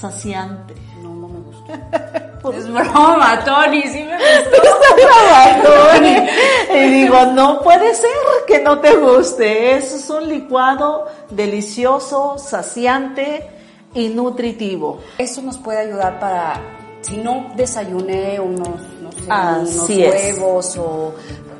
[0.00, 0.74] Saciante.
[1.02, 2.52] No, no me gustó.
[2.52, 4.62] es broma, Tony, sí me gustó.
[5.62, 6.16] Tony.
[6.74, 8.10] Y digo, no puede ser
[8.46, 9.76] que no te guste.
[9.76, 13.48] Eso es un licuado delicioso, saciante
[13.94, 15.00] y nutritivo.
[15.18, 16.60] Eso nos puede ayudar para,
[17.02, 20.38] si no desayuné unos, no sé, unos es.
[20.38, 21.14] huevos o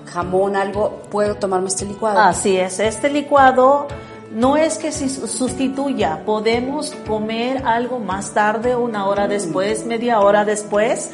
[0.07, 2.18] jamón, algo, puedo tomarme este licuado.
[2.18, 3.87] Así es, este licuado
[4.35, 10.44] no es que se sustituya, podemos comer algo más tarde, una hora después, media hora
[10.44, 11.11] después,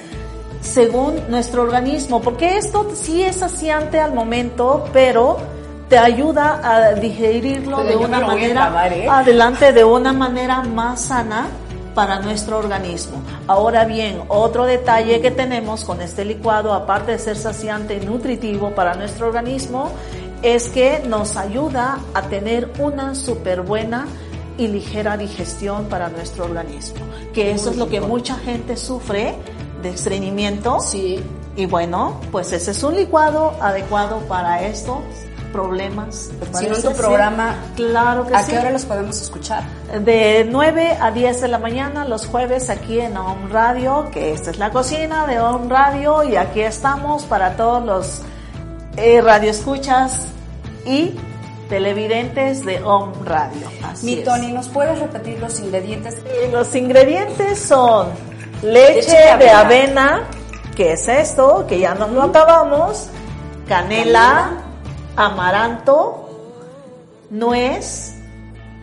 [0.62, 5.36] según nuestro organismo, porque esto sí es saciante al momento, pero
[5.90, 9.08] te ayuda a digerirlo Pero de una manera ¿eh?
[9.08, 11.48] adelante, de una manera más sana
[11.94, 13.20] para nuestro organismo.
[13.46, 18.70] Ahora bien, otro detalle que tenemos con este licuado, aparte de ser saciante y nutritivo
[18.70, 19.90] para nuestro organismo,
[20.42, 24.06] es que nos ayuda a tener una súper buena
[24.58, 27.00] y ligera digestión para nuestro organismo.
[27.32, 29.34] Que eso es lo que mucha gente sufre
[29.82, 30.80] de estreñimiento.
[30.80, 31.22] Sí.
[31.56, 34.98] Y bueno, pues ese es un licuado adecuado para estos
[35.52, 36.30] problemas.
[36.38, 38.52] ¿Te Si no en tu programa, claro que ¿a sí.
[38.52, 39.64] qué hora los podemos escuchar?
[40.04, 44.50] De 9 a 10 de la mañana los jueves aquí en Home Radio, que esta
[44.50, 48.22] es la cocina de Home Radio y aquí estamos para todos los
[48.96, 50.26] eh, radioescuchas
[50.84, 51.14] y
[51.68, 53.68] televidentes de Home Radio.
[53.84, 54.16] Así Mi.
[54.22, 56.16] Tony, ¿nos puedes repetir los ingredientes?
[56.52, 58.08] Los ingredientes son
[58.62, 59.60] leche, Leche de de avena.
[59.60, 60.22] avena,
[60.74, 63.08] que es esto, que ya nos lo acabamos,
[63.68, 64.50] canela,
[65.16, 66.28] amaranto,
[67.30, 68.14] nuez,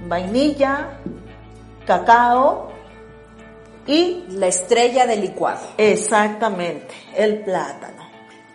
[0.07, 0.99] vainilla,
[1.85, 2.71] cacao
[3.85, 5.59] y La estrella del licuado.
[5.77, 7.96] exactamente el plátano.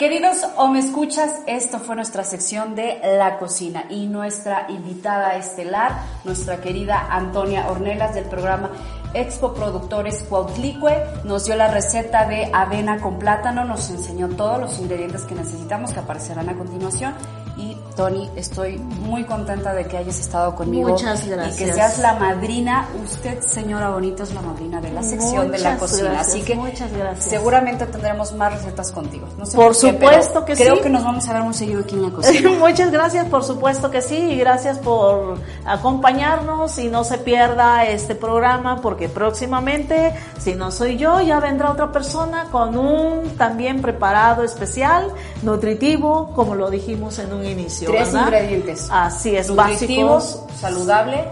[0.02, 5.92] Queridos o me escuchas, esto fue nuestra sección de la cocina y nuestra invitada estelar,
[6.24, 8.72] nuestra querida Antonia Ornelas del programa
[9.14, 14.80] Expo Productores Cuautlicue, nos dio la receta de avena con plátano, nos enseñó todos los
[14.80, 17.14] ingredientes que necesitamos que aparecerán a continuación.
[17.56, 20.90] Y Tony, estoy muy contenta de que hayas estado conmigo.
[20.90, 21.74] Muchas Y que gracias.
[21.74, 26.10] seas la madrina, usted señora bonito es la madrina de la sección de la cocina.
[26.10, 27.24] gracias, Así que muchas gracias.
[27.26, 29.26] seguramente tendremos más recetas contigo.
[29.38, 30.82] No sé Por qué, supuesto que creo sí.
[30.82, 32.50] que nos vamos a ver muy seguido aquí en la cocina.
[32.58, 38.14] Muchas gracias, por supuesto que sí, y gracias por acompañarnos y no se pierda este
[38.14, 44.42] programa porque próximamente, si no soy yo, ya vendrá otra persona con un también preparado
[44.44, 45.10] especial,
[45.42, 47.81] nutritivo, como lo dijimos en un inicio.
[47.90, 48.26] Tres ¿verdad?
[48.26, 48.88] ingredientes.
[48.90, 51.24] Así es, básicos saludable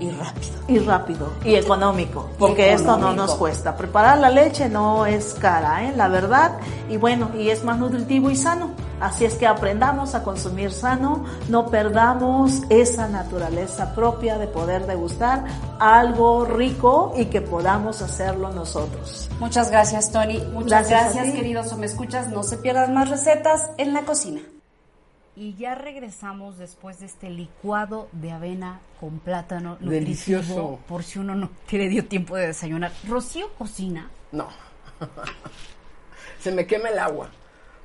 [0.00, 0.58] y rápido.
[0.68, 3.76] y rápido y económico, porque esto no nos cuesta.
[3.76, 5.92] Preparar la leche no es cara, ¿eh?
[5.96, 6.52] la verdad,
[6.88, 8.70] y bueno, y es más nutritivo y sano.
[9.00, 15.44] Así es que aprendamos a consumir sano, no perdamos esa naturaleza propia de poder degustar
[15.78, 19.30] algo rico y que podamos hacerlo nosotros.
[19.38, 20.38] Muchas gracias, Tony.
[20.52, 22.28] Muchas Gracias gracias, queridos o me escuchas.
[22.28, 24.40] No se pierdan más recetas en la cocina.
[25.38, 30.78] Y ya regresamos después de este licuado de avena con plátano nutritivo, Delicioso.
[30.88, 32.90] por si uno no tiene dio tiempo de desayunar.
[33.06, 34.10] Rocío cocina.
[34.32, 34.48] No.
[36.40, 37.28] Se me quema el agua.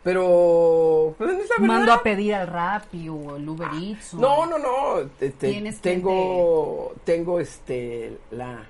[0.04, 1.16] Pero.
[1.18, 1.68] pues, es la verdad.
[1.68, 4.14] Mando a pedir al Rappi o el Uber Eats.
[4.16, 5.08] o- No, no, no.
[5.20, 8.66] te- te- Tienes que tengo, tengo este, la,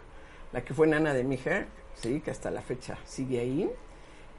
[0.52, 1.66] la que fue nana de mi hija,
[1.96, 3.70] sí, que hasta la fecha sigue ahí.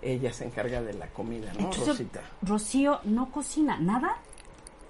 [0.02, 2.20] Ella se encarga de la comida, ¿no, Entonces, Rosita?
[2.42, 4.18] Rocío no cocina nada.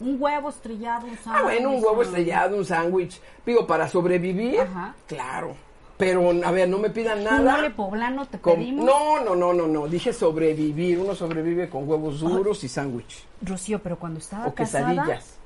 [0.00, 3.20] Un huevo estrellado, un Ah, bueno, un huevo estrellado, un sándwich.
[3.46, 4.94] Digo, para sobrevivir, Ajá.
[5.06, 5.56] claro.
[5.96, 7.52] Pero, a ver, no me pidan Un nada.
[7.56, 8.84] mole poblano te con- pedimos.
[8.84, 9.86] no, no, no, no, no.
[9.86, 10.98] Dije sobrevivir.
[10.98, 13.24] Uno sobrevive con huevos duros y sándwich.
[13.42, 15.38] Rocío, pero cuando estaba O casada, quesadillas.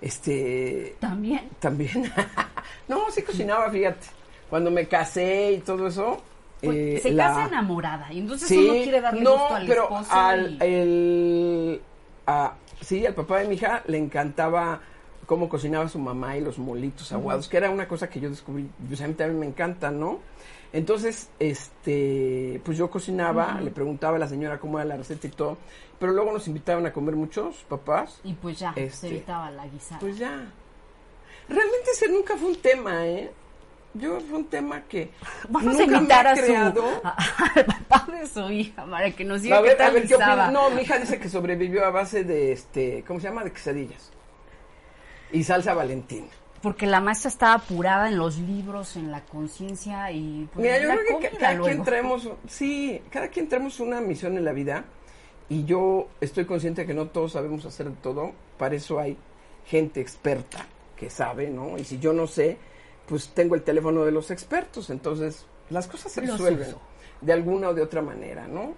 [0.00, 0.96] Este.
[0.98, 1.48] también.
[1.60, 2.10] También.
[2.88, 4.06] no, sí cocinaba, fíjate.
[4.48, 6.20] Cuando me casé y todo eso.
[6.62, 9.66] Pues, eh, se la- casa enamorada y entonces Sí, uno quiere darle no, gusto al
[9.66, 11.80] pero esposo al, y- el,
[12.26, 14.80] a- sí, al papá de mi hija le encantaba
[15.26, 18.68] cómo cocinaba su mamá y los molitos aguados, que era una cosa que yo descubrí,
[18.88, 20.18] pues a mí también me encanta, ¿no?
[20.72, 25.30] Entonces, este, pues yo cocinaba, le preguntaba a la señora cómo era la receta y
[25.30, 25.58] todo,
[25.98, 29.66] pero luego nos invitaban a comer muchos papás, y pues ya, este, se evitaba la
[29.66, 30.00] guisada.
[30.00, 30.52] pues ya.
[31.48, 33.30] Realmente ese nunca fue un tema, ¿eh?
[33.94, 35.10] Yo fue un tema que
[35.48, 36.84] Vamos nunca a invitar me a su, creado.
[37.02, 37.16] a-
[37.56, 40.06] al papá de su hija para que nos diga A qué ver, tal a ver
[40.06, 40.16] qué.
[40.52, 43.42] No, mi hija dice que sobrevivió a base de este, ¿cómo se llama?
[43.42, 44.12] De quesadillas.
[45.32, 46.28] Y salsa valentina.
[46.62, 50.88] Porque la maestra estaba apurada en los libros, en la conciencia y pues, Mira, yo
[50.88, 54.84] la creo que cada quien traemos, sí, cada quien traemos una misión en la vida
[55.48, 59.16] y yo estoy consciente que no todos sabemos hacer de todo, para eso hay
[59.66, 61.78] gente experta que sabe, ¿no?
[61.78, 62.58] Y si yo no sé,
[63.10, 66.74] pues tengo el teléfono de los expertos, entonces las cosas se resuelven
[67.20, 68.74] de alguna o de otra manera, ¿no?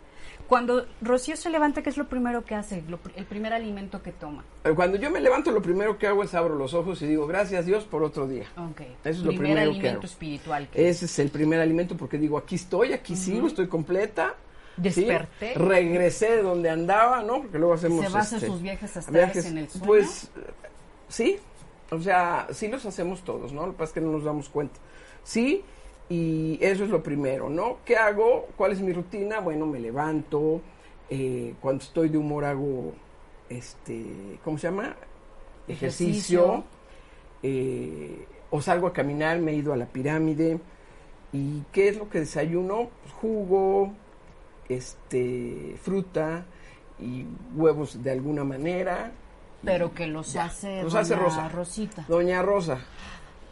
[0.49, 2.83] Cuando Rocío se levanta, ¿qué es lo primero que hace?
[2.89, 4.45] Lo el primer alimento que toma.
[4.65, 7.27] Eh, Cuando yo me levanto, lo primero que hago es abro los ojos y digo,
[7.27, 8.45] gracias Dios por otro día.
[8.57, 8.81] Ok.
[8.81, 10.07] Eso es lo primer primero que alimento hago.
[10.07, 10.69] espiritual.
[10.69, 14.35] que- Ese es el primer alimento porque digo, aquí estoy, aquí sigo, estoy completa.
[14.77, 14.83] ¿sí?
[14.83, 15.55] Desperté.
[15.55, 17.43] Regresé de donde andaba, ¿no?
[17.43, 18.05] Porque luego hacemos...
[18.05, 19.87] ¿Se va a hacer este, sus viajes astrales en el sueño?
[19.87, 20.31] Pues,
[21.09, 21.39] sí,
[21.93, 23.67] O sea, sí los hacemos todos, ¿no?
[23.67, 24.81] Lo que pasa es que no nos damos cuenta.
[25.23, 25.63] Sí,
[26.09, 27.79] y eso es lo primero, ¿no?
[27.85, 28.49] ¿Qué hago?
[28.57, 29.41] ¿Cuál es mi rutina?
[29.41, 30.63] Bueno, me levanto,
[31.11, 32.95] eh, cuando estoy de humor hago,
[33.51, 34.97] este, ¿cómo se llama?
[35.69, 36.65] Ejercicio.
[37.43, 40.61] Eh, o salgo a caminar, me he ido a la pirámide.
[41.31, 42.89] ¿Y qué es lo que desayuno?
[43.03, 43.93] Pues jugo,
[44.71, 46.47] este, fruta
[46.99, 49.13] y huevos de alguna manera.
[49.65, 51.49] Pero que los Ya, hace, los hace Rosa.
[51.49, 52.05] Rosita.
[52.09, 52.79] Doña Rosa.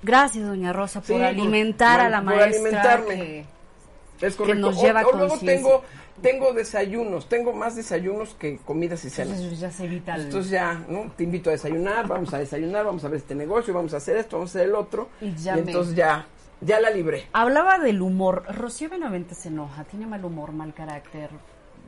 [0.02, 2.46] Gracias, doña Rosa, por Sí, por- alimentar a la por maestra.
[2.60, 3.14] alimentarme.
[3.16, 3.46] que-
[4.26, 4.60] Es correcto.
[4.60, 5.56] nos O- lleva o, luego conciencia.
[5.56, 5.82] tengo,
[6.20, 9.36] tengo desayunos, tengo más desayunos que comidas y cenas.
[9.38, 11.10] Entonces ya se evita el- Entonces ya, ¿no?
[11.16, 14.16] Te invito a desayunar, vamos a desayunar, vamos a ver este negocio, vamos a hacer
[14.18, 15.08] esto, vamos a hacer el otro.
[15.22, 16.26] Y ya me- entonces ya,
[16.60, 17.28] ya la libré.
[17.32, 18.44] Hablaba del humor.
[18.54, 21.30] Rocío Benavente se enoja, tiene mal humor, mal carácter.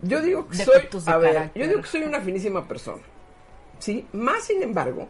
[0.00, 3.02] Yo digo que soy, a ver, yo digo que soy una finísima persona.
[3.83, 4.07] ¿Sí?
[4.12, 5.09] Más sin embargo,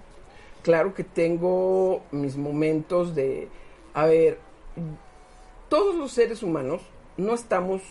[0.62, 3.48] claro que tengo mis momentos de,
[3.92, 4.38] a ver,
[5.68, 6.80] todos los seres humanos
[7.18, 7.82] no estamos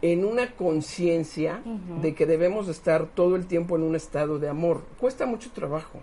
[0.00, 1.60] en una conciencia
[2.00, 4.80] de que debemos estar todo el tiempo en un estado de amor.
[4.98, 5.98] Cuesta mucho trabajo.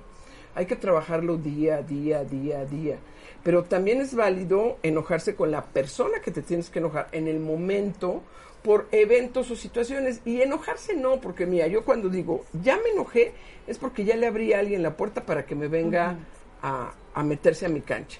[0.54, 3.00] Hay que trabajarlo día a día, día a día.
[3.44, 7.40] Pero también es válido enojarse con la persona que te tienes que enojar en el
[7.40, 8.22] momento
[8.66, 10.22] por eventos o situaciones.
[10.26, 13.34] Y enojarse no, porque mira, yo cuando digo, ya me enojé,
[13.68, 16.18] es porque ya le abrí a alguien la puerta para que me venga
[16.64, 18.20] a, a meterse a mi cancha.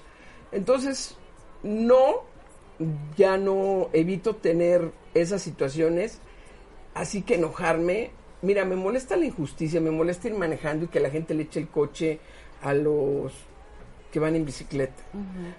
[0.52, 1.16] Entonces,
[1.64, 2.22] no,
[3.16, 6.20] ya no evito tener esas situaciones,
[6.94, 11.10] así que enojarme, mira, me molesta la injusticia, me molesta ir manejando y que la
[11.10, 12.20] gente le eche el coche
[12.62, 13.32] a los
[14.12, 15.02] que van en bicicleta.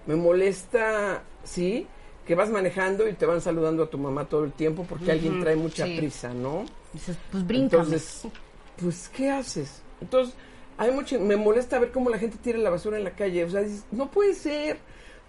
[0.06, 1.88] Me molesta, sí,
[2.28, 5.40] que vas manejando y te van saludando a tu mamá todo el tiempo porque alguien
[5.40, 5.98] trae mucha sí.
[5.98, 6.66] prisa, ¿no?
[6.92, 7.84] Dices, pues bríncame.
[7.84, 8.28] Entonces,
[8.76, 9.82] pues, ¿qué haces?
[10.02, 10.36] Entonces,
[10.78, 13.46] hay mucho, me molesta ver cómo la gente tira la basura en la calle.
[13.46, 14.78] O sea, dices, no puede ser.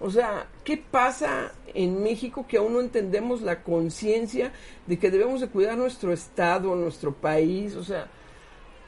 [0.01, 4.53] O sea, ¿qué pasa en México que aún no entendemos la conciencia
[4.87, 7.77] de que debemos de cuidar nuestro estado, nuestro país?
[7.77, 8.09] O sea,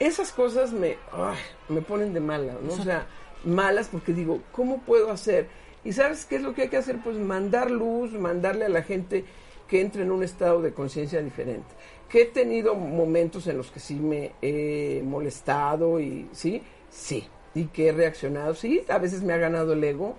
[0.01, 2.73] esas cosas me, ay, me ponen de mala, ¿no?
[2.73, 3.07] O sea,
[3.45, 5.49] malas porque digo, ¿cómo puedo hacer?
[5.85, 6.99] Y ¿sabes qué es lo que hay que hacer?
[7.03, 9.25] Pues mandar luz, mandarle a la gente
[9.69, 11.69] que entre en un estado de conciencia diferente.
[12.09, 17.67] Que he tenido momentos en los que sí me he molestado y sí, sí, y
[17.67, 20.17] que he reaccionado, sí, a veces me ha ganado el ego,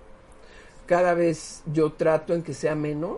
[0.85, 3.17] cada vez yo trato en que sea menos,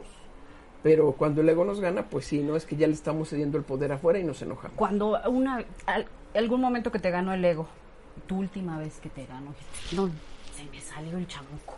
[0.82, 2.56] pero cuando el ego nos gana, pues sí, ¿no?
[2.56, 4.76] Es que ya le estamos cediendo el poder afuera y nos enojamos.
[4.76, 7.68] Cuando una, al- algún momento que te ganó el ego,
[8.28, 9.54] tu última vez que te ganó,
[9.94, 10.10] no,
[10.56, 11.78] se me salió el chamuco.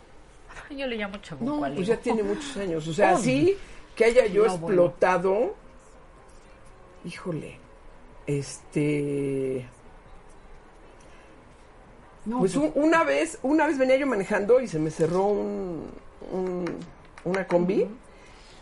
[0.70, 2.86] Yo le llamo chamuco No, pues ya tiene muchos años.
[2.88, 3.18] O sea, Oh.
[3.22, 3.56] sí
[3.94, 4.84] que haya yo No, bueno.
[4.84, 5.54] explotado.
[7.04, 7.58] Híjole.
[8.26, 9.66] Este.
[12.24, 15.90] No, Pues un- una vez, una vez venía yo manejando y se me cerró un,
[16.32, 16.78] un-
[17.24, 17.86] una combi.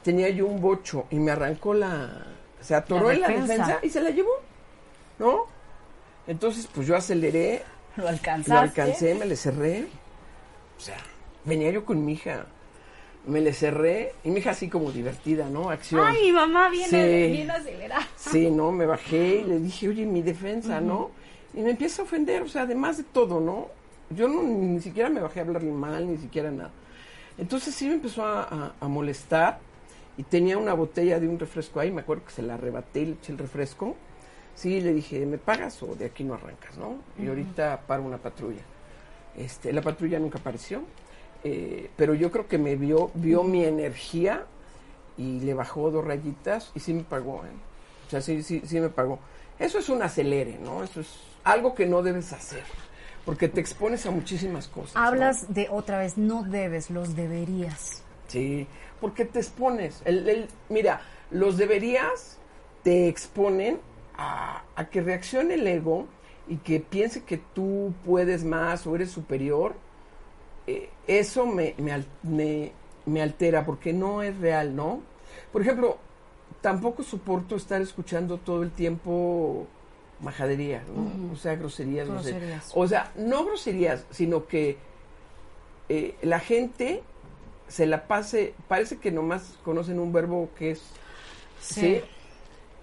[0.02, 2.26] Tenía yo un bocho y me arrancó la.
[2.60, 3.52] Se atoró La en la defensa.
[3.54, 4.32] defensa y se la llevó.
[5.18, 5.46] ¿No?
[6.26, 7.62] Entonces, pues yo aceleré,
[7.96, 8.52] lo alcanzaste.
[8.52, 9.86] lo alcancé, me le cerré.
[10.76, 10.96] O sea,
[11.44, 12.46] venía yo con mi hija.
[13.26, 15.70] Me le cerré y mi hija así como divertida, ¿no?
[15.70, 16.02] Acción.
[16.06, 16.86] Ay, mi mamá viene,
[17.26, 17.32] Sí.
[17.32, 18.06] viene acelerada.
[18.16, 21.10] Sí, no, me bajé y le dije, oye, mi defensa, ¿no?
[21.54, 23.68] Y me empieza a ofender, o sea, además de todo, ¿no?
[24.10, 26.70] Yo no, ni siquiera me bajé a hablarle mal, ni siquiera nada.
[27.38, 29.58] Entonces sí me empezó a, a- a molestar
[30.18, 33.06] y tenía una botella de un refresco ahí, me acuerdo que se la arrebaté y
[33.06, 33.96] le eché el refresco.
[34.54, 36.96] Sí, le dije, ¿me pagas o de aquí no arrancas, no?
[37.18, 38.62] Y ahorita paro una patrulla.
[39.36, 40.82] Este, la patrulla nunca apareció,
[41.44, 44.46] eh, pero yo creo que me vio, vio mi energía
[45.16, 47.50] y le bajó dos rayitas y sí me pagó, ¿eh?
[48.06, 49.18] O sea, sí, sí, sí me pagó.
[49.58, 50.82] Eso es un acelere, ¿no?
[50.84, 51.08] Eso es
[51.44, 52.64] algo que no debes hacer,
[53.24, 54.94] porque te expones a muchísimas cosas.
[54.96, 55.02] ¿no?
[55.08, 58.02] Hablas de otra vez, no debes, los deberías.
[58.28, 58.66] Sí,
[59.00, 60.02] porque te expones.
[60.04, 62.38] El, el- mira, los deberías
[62.82, 63.80] te exponen
[64.14, 66.06] a, a que reaccione el ego
[66.46, 69.74] y que piense que tú puedes más o eres superior.
[70.66, 72.72] Eh, eso me, me, me-
[73.06, 75.00] me altera porque no es real, ¿no?
[75.52, 75.98] Por ejemplo,
[76.62, 79.66] tampoco soporto estar escuchando todo el tiempo
[80.20, 81.32] majadería, ¿no?
[81.32, 82.40] O sea, groserías, groserías.
[82.40, 82.72] Groserías.
[82.74, 84.78] O sea, no groserías, sino que
[85.88, 87.02] eh, la gente
[87.68, 90.82] se la pase, parece que nomás conocen un verbo que es
[91.60, 91.80] Sí.
[91.80, 92.00] sí.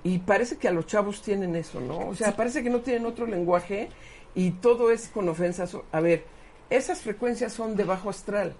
[0.03, 2.07] Y parece que a los chavos tienen eso, ¿no?
[2.09, 3.89] O sea, parece que no tienen otro lenguaje
[4.33, 5.77] y todo es con ofensas.
[5.91, 6.23] A ver,
[6.71, 8.55] esas frecuencias son de bajo astral.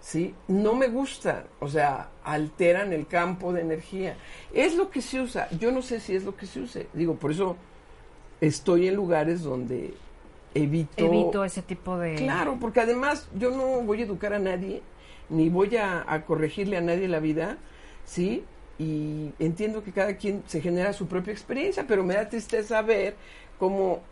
[0.00, 0.34] ¿Sí?
[0.48, 4.18] No me gustan, o sea, alteran el campo de energía.
[4.52, 5.48] Es lo que se usa.
[5.58, 6.88] Yo no sé si es lo que se use.
[6.92, 7.56] Digo, por eso
[8.42, 9.94] estoy en lugares donde
[10.52, 11.06] evito...
[11.06, 12.16] Evito ese tipo de...
[12.16, 14.82] Claro, porque además yo no voy a educar a nadie,
[15.30, 17.56] ni voy a, a corregirle a nadie la vida,
[18.04, 18.44] ¿sí?
[18.78, 23.14] Y entiendo que cada quien se genera su propia experiencia, pero me da tristeza ver
[23.58, 24.02] cómo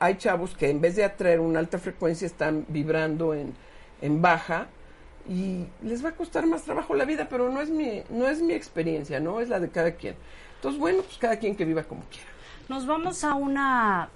[0.00, 3.54] hay chavos que en vez de atraer una alta frecuencia están vibrando en,
[4.00, 4.66] en baja
[5.28, 8.40] y les va a costar más trabajo la vida, pero no es mi, no es
[8.40, 9.40] mi experiencia, ¿no?
[9.40, 10.16] Es la de cada quien.
[10.56, 12.26] Entonces, bueno, pues cada quien que viva como quiera.
[12.68, 14.08] Nos vamos a una,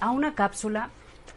[0.00, 0.90] a una cápsula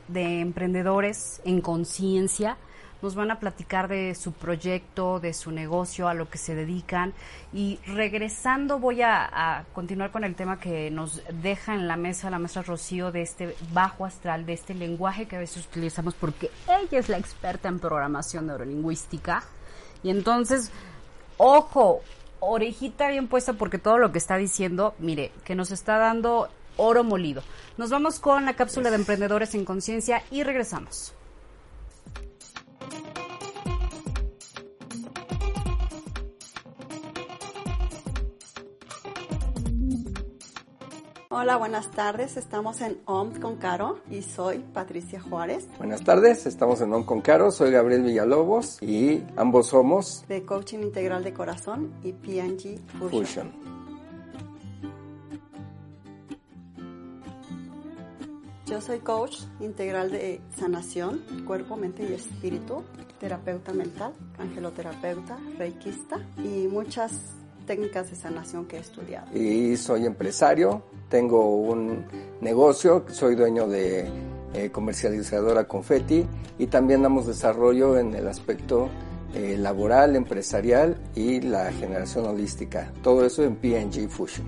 [0.08, 2.58] de emprendedores en conciencia.
[3.02, 7.14] Nos van a platicar de su proyecto, de su negocio, a lo que se dedican.
[7.54, 12.30] Y regresando voy a, a continuar con el tema que nos deja en la mesa
[12.30, 16.52] la maestra Rocío de este bajo astral, de este lenguaje que a veces utilizamos porque
[16.68, 19.43] ella es la experta en programación neurolingüística.
[20.04, 20.72] Y entonces,
[21.38, 22.02] ojo,
[22.39, 27.04] orejita bien puesta porque todo lo que está diciendo, mire, que nos está dando oro
[27.04, 27.43] molido.
[27.78, 31.14] Nos vamos con la cápsula de emprendedores en conciencia y regresamos.
[41.34, 42.36] Hola, buenas tardes.
[42.36, 47.21] Estamos en OM con Caro y soy Patricia Juárez Buenas tardes, estamos en On con
[47.21, 53.09] Caro, soy Gabriel Villalobos y ambos somos de Coaching Integral de Corazón y PNG Fusion.
[53.09, 53.51] Fusion.
[58.65, 62.84] Yo soy coach integral de sanación, cuerpo, mente y espíritu,
[63.21, 67.40] terapeuta mental, angeloterapeuta, reikista y muchas
[67.72, 69.32] técnicas de sanación que he estudiado.
[69.34, 72.03] Y soy empresario, tengo un
[72.41, 74.09] negocio, soy dueño de
[74.53, 76.28] eh, comercializadora Confetti
[76.59, 78.89] y también damos desarrollo en el aspecto
[79.34, 82.91] eh, laboral, empresarial y la generación holística.
[83.01, 84.47] Todo eso en PNG Fusion.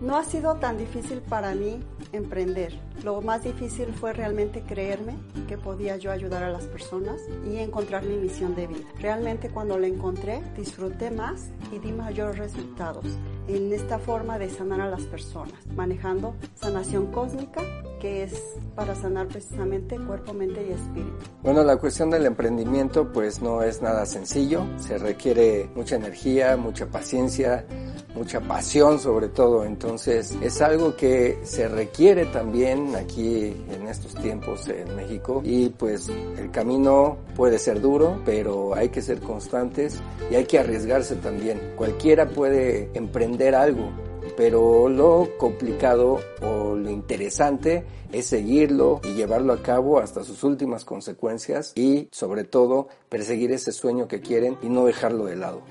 [0.00, 1.78] No ha sido tan difícil para mí
[2.12, 2.78] emprender.
[3.02, 5.16] Lo más difícil fue realmente creerme
[5.48, 8.86] que podía yo ayudar a las personas y encontrar mi misión de vida.
[9.00, 13.04] Realmente cuando la encontré disfruté más y di mayores resultados
[13.48, 17.62] en esta forma de sanar a las personas, manejando sanación cósmica
[18.02, 18.32] que es
[18.74, 21.24] para sanar precisamente cuerpo, mente y espíritu.
[21.44, 26.86] Bueno, la cuestión del emprendimiento pues no es nada sencillo, se requiere mucha energía, mucha
[26.86, 27.64] paciencia,
[28.16, 34.66] mucha pasión sobre todo, entonces es algo que se requiere también aquí en estos tiempos
[34.68, 40.34] en México y pues el camino puede ser duro, pero hay que ser constantes y
[40.34, 41.74] hay que arriesgarse también.
[41.76, 43.92] Cualquiera puede emprender algo,
[44.36, 50.84] pero lo complicado o lo interesante es seguirlo y llevarlo a cabo hasta sus últimas
[50.84, 55.62] consecuencias y sobre todo perseguir ese sueño que quieren y no dejarlo de lado.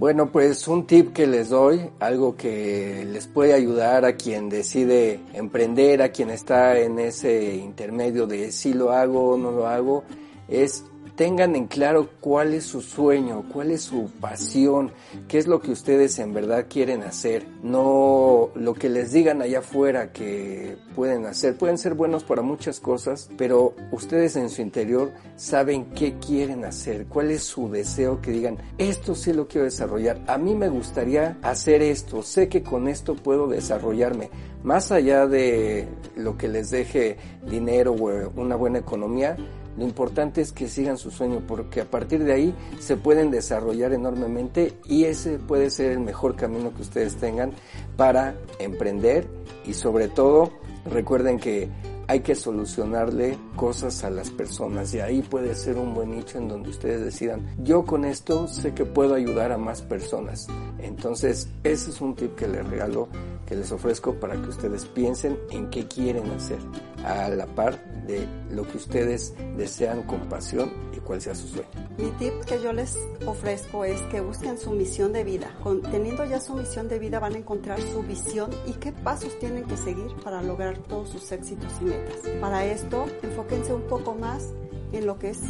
[0.00, 5.20] Bueno, pues un tip que les doy, algo que les puede ayudar a quien decide
[5.34, 10.04] emprender, a quien está en ese intermedio de si lo hago o no lo hago,
[10.48, 10.86] es
[11.20, 14.90] tengan en claro cuál es su sueño, cuál es su pasión,
[15.28, 19.58] qué es lo que ustedes en verdad quieren hacer, no lo que les digan allá
[19.58, 21.58] afuera que pueden hacer.
[21.58, 27.04] Pueden ser buenos para muchas cosas, pero ustedes en su interior saben qué quieren hacer,
[27.04, 31.36] cuál es su deseo que digan, esto sí lo quiero desarrollar, a mí me gustaría
[31.42, 34.30] hacer esto, sé que con esto puedo desarrollarme.
[34.62, 39.36] Más allá de lo que les deje dinero o una buena economía,
[39.76, 43.92] lo importante es que sigan su sueño porque a partir de ahí se pueden desarrollar
[43.92, 47.52] enormemente y ese puede ser el mejor camino que ustedes tengan
[47.96, 49.26] para emprender.
[49.64, 50.50] Y sobre todo
[50.84, 51.68] recuerden que
[52.08, 56.48] hay que solucionarle cosas a las personas y ahí puede ser un buen nicho en
[56.48, 60.46] donde ustedes decidan, yo con esto sé que puedo ayudar a más personas.
[60.78, 63.10] Entonces, ese es un tip que les regalo,
[63.44, 66.58] que les ofrezco para que ustedes piensen en qué quieren hacer,
[67.04, 71.68] a la par de lo que ustedes desean con pasión y cuál sea su sueño.
[71.98, 72.96] Mi tip que yo les
[73.26, 75.54] ofrezco es que busquen su misión de vida.
[75.62, 79.38] Con, teniendo ya su misión de vida van a encontrar su visión y qué pasos
[79.38, 82.16] tienen que seguir para lograr todos sus éxitos y metas.
[82.40, 83.06] Para esto,
[83.50, 84.52] enfóquense un poco más
[84.92, 85.40] en lo que es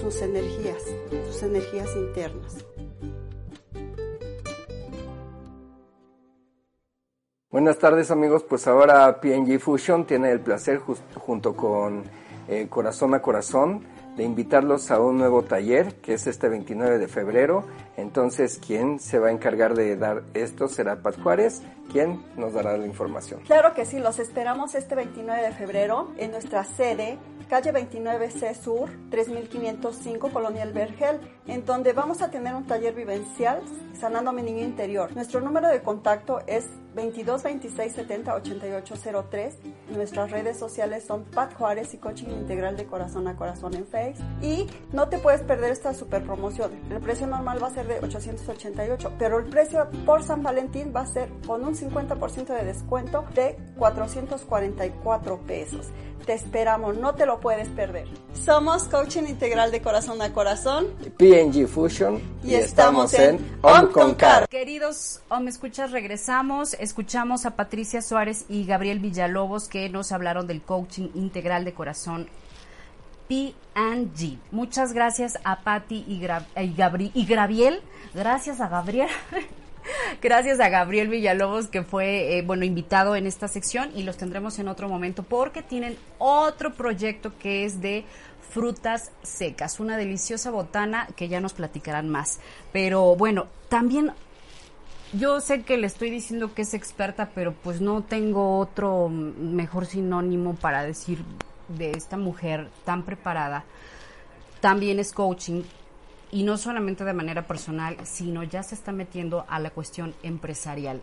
[0.00, 0.82] sus energías,
[1.26, 2.66] sus energías internas.
[7.50, 10.80] Buenas tardes amigos, pues ahora PNG Fusion tiene el placer
[11.14, 12.04] junto con
[12.48, 13.84] eh, corazón a corazón,
[14.16, 17.64] de invitarlos a un nuevo taller que es este 29 de febrero.
[17.96, 22.76] Entonces, quien se va a encargar de dar esto será Pat Juárez, quien nos dará
[22.76, 23.40] la información.
[23.46, 28.90] Claro que sí, los esperamos este 29 de febrero en nuestra sede calle 29C Sur,
[29.10, 33.62] 3505, Colonia El Vergel, en donde vamos a tener un taller vivencial
[33.98, 35.14] sanando a mi niño interior.
[35.14, 38.94] Nuestro número de contacto es 22 26 70 88
[39.30, 39.58] 03.
[39.90, 44.16] Nuestras redes sociales son Pat Juárez y Coaching Integral de Corazón a Corazón en Face.
[44.42, 46.72] Y no te puedes perder esta super promoción.
[46.90, 51.00] El precio normal va a ser de 888, pero el precio por San Valentín va
[51.00, 55.90] a ser con un 50% de descuento de 444 pesos.
[56.24, 58.08] Te esperamos, no te lo puedes perder.
[58.32, 60.86] Somos Coaching Integral de Corazón a Corazón.
[61.18, 62.20] PNG Fusion.
[62.42, 64.48] Y, estamos, en On con Car.
[64.48, 66.74] Queridos me escuchas, regresamos.
[66.74, 72.28] Escuchamos a Patricia Suárez y Gabriel Villalobos que nos hablaron del coaching integral de corazón
[73.28, 74.38] PNG.
[74.50, 77.82] Muchas gracias a Patti y, y, y Gabriel.
[78.14, 79.08] Gracias a Gabriel.
[80.22, 84.58] Gracias a Gabriel Villalobos que fue, eh, bueno, invitado en esta sección y los tendremos
[84.58, 88.04] en otro momento porque tienen otro proyecto que es de
[88.50, 92.38] frutas secas, una deliciosa botana que ya nos platicarán más.
[92.72, 94.12] Pero bueno, también
[95.12, 99.86] yo sé que le estoy diciendo que es experta, pero pues no tengo otro mejor
[99.86, 101.24] sinónimo para decir
[101.68, 103.64] de esta mujer tan preparada.
[104.60, 105.62] También es coaching,
[106.34, 111.00] y no solamente de manera personal, sino ya se está metiendo a la cuestión empresarial.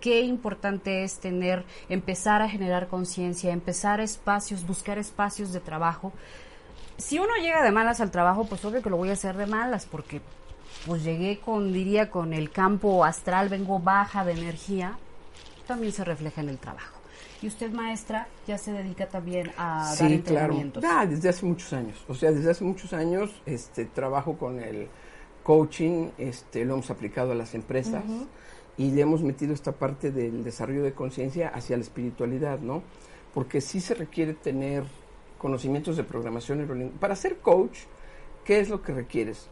[0.00, 6.12] Qué importante es tener, empezar a generar conciencia, empezar espacios, buscar espacios de trabajo.
[6.98, 9.46] Si uno llega de malas al trabajo, pues obvio que lo voy a hacer de
[9.46, 10.20] malas, porque
[10.84, 14.98] pues llegué con, diría, con el campo astral, vengo baja de energía,
[15.68, 17.01] también se refleja en el trabajo.
[17.42, 20.80] Y usted, maestra, ya se dedica también a dar entrenamientos.
[20.80, 21.00] Claro.
[21.00, 22.04] Ah, desde hace muchos años.
[22.08, 24.86] O sea, desde hace muchos años este, trabajo con el
[25.42, 28.04] coaching, este, lo hemos aplicado a las empresas
[28.76, 32.84] y le hemos metido esta parte del desarrollo de conciencia hacia la espiritualidad, ¿no?
[33.34, 34.84] Porque sí se requiere tener
[35.36, 37.00] conocimientos de programación neurolingüística.
[37.00, 37.80] Para ser coach,
[38.44, 39.48] ¿qué es lo que requieres?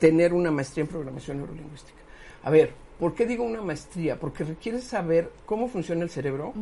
[0.00, 2.00] Tener una maestría en programación neurolingüística.
[2.42, 4.18] A ver, ¿Por qué digo una maestría?
[4.18, 6.54] Porque requiere saber cómo funciona el cerebro,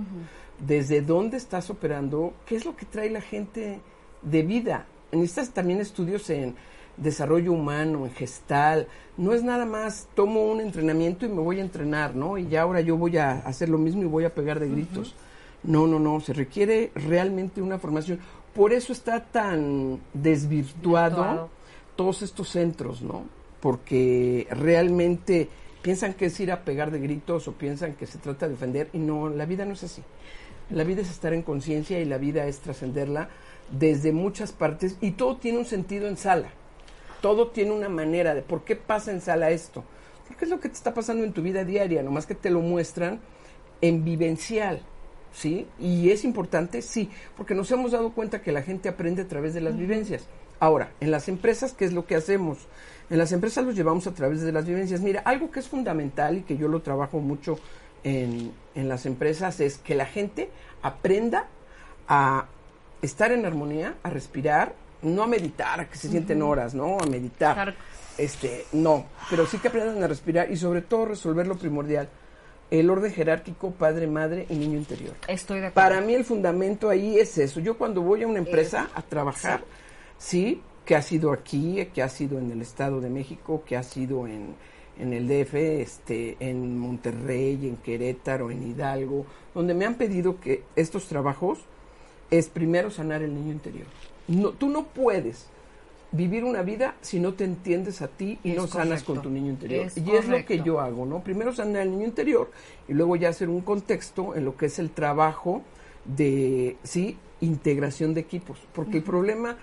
[0.59, 3.81] desde dónde estás operando, qué es lo que trae la gente
[4.23, 4.87] de vida.
[5.13, 6.57] Necesitas también estudios en
[6.97, 8.89] desarrollo humano, en gestal.
[9.17, 12.37] No es nada más tomo un entrenamiento y me voy a entrenar, ¿no?
[12.39, 15.15] Y ya ahora yo voy a hacer lo mismo y voy a pegar de gritos.
[15.63, 16.21] No, no, no.
[16.21, 18.19] Se requiere realmente una formación.
[18.55, 21.49] Por eso está tan desvirtuado
[21.97, 23.25] todos estos centros, ¿no?
[23.61, 25.49] Porque realmente
[25.85, 28.89] piensan que es ir a pegar de gritos o piensan que se trata de defender
[28.95, 30.03] y no, la vida no es así.
[30.71, 33.29] La vida es estar en conciencia y la vida es trascenderla
[33.71, 36.49] desde muchas partes y todo tiene un sentido en sala.
[37.21, 39.85] Todo tiene una manera de por qué pasa en sala esto.
[40.27, 42.61] Porque es lo que te está pasando en tu vida diaria, nomás que te lo
[42.61, 43.21] muestran
[43.83, 44.81] en vivencial.
[45.35, 45.67] ¿Sí?
[45.79, 49.53] Y es importante, sí, porque nos hemos dado cuenta que la gente aprende a través
[49.53, 50.25] de las vivencias.
[50.61, 52.57] Ahora, en las empresas, ¿qué es lo que hacemos?
[53.11, 55.01] En las empresas los llevamos a través de las vivencias.
[55.01, 57.59] Mira, algo que es fundamental y que yo lo trabajo mucho
[58.03, 60.51] en, en las empresas es que la gente
[60.83, 61.49] aprenda
[62.09, 62.47] a
[63.03, 66.99] estar en armonía, a respirar, no a meditar, a que se sienten horas, ¿no?
[66.99, 67.75] A meditar.
[68.17, 72.09] Este, no, pero sí que aprendan a respirar y sobre todo resolver lo primordial,
[72.71, 75.15] el orden jerárquico padre, madre y niño interior.
[75.27, 75.89] Estoy de acuerdo.
[75.89, 77.61] Para mí el fundamento ahí es eso.
[77.61, 79.65] Yo cuando voy a una empresa a trabajar,
[80.17, 83.83] sí que ha sido aquí, que ha sido en el Estado de México, que ha
[83.83, 84.55] sido en,
[84.99, 90.63] en el DF, este, en Monterrey, en Querétaro, en Hidalgo, donde me han pedido que
[90.77, 91.61] estos trabajos
[92.31, 93.87] es primero sanar el niño interior.
[94.29, 95.49] No, tú no puedes
[96.13, 99.51] vivir una vida si no te entiendes a ti y no sanas con tu niño
[99.51, 99.89] interior.
[99.97, 101.23] y es lo que yo hago, ¿no?
[101.25, 102.51] Primero sanar el niño interior
[102.89, 105.63] y luego ya hacer un contexto en lo que es el trabajo
[106.05, 108.61] de, sí, integración de equipos.
[108.73, 109.57] Porque el problema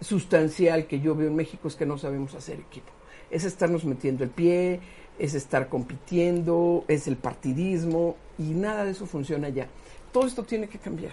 [0.00, 2.90] sustancial que yo veo en México es que no sabemos hacer equipo.
[3.30, 4.80] Es estarnos metiendo el pie,
[5.18, 9.66] es estar compitiendo, es el partidismo y nada de eso funciona ya.
[10.12, 11.12] Todo esto tiene que cambiar.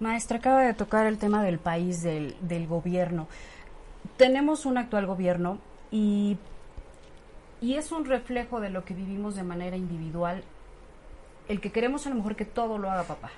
[0.00, 3.28] Maestra, acaba de tocar el tema del país, del, del gobierno.
[4.16, 5.58] Tenemos un actual gobierno
[5.90, 6.36] y,
[7.60, 10.42] y es un reflejo de lo que vivimos de manera individual.
[11.48, 13.30] El que queremos a lo mejor que todo lo haga papá,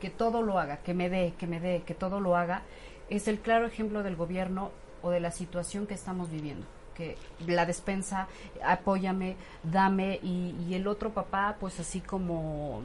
[0.00, 2.62] que todo lo haga, que me dé, que me dé, que todo lo haga
[3.10, 4.70] es el claro ejemplo del gobierno
[5.02, 8.28] o de la situación que estamos viviendo que la despensa,
[8.64, 12.82] apóyame, dame, y, el otro papá, pues así como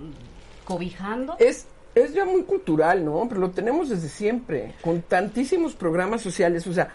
[0.65, 1.35] cobijando.
[1.39, 3.27] Es, es ya muy cultural, ¿no?
[3.29, 6.65] Pero lo tenemos desde siempre, con tantísimos programas sociales.
[6.67, 6.89] O sea,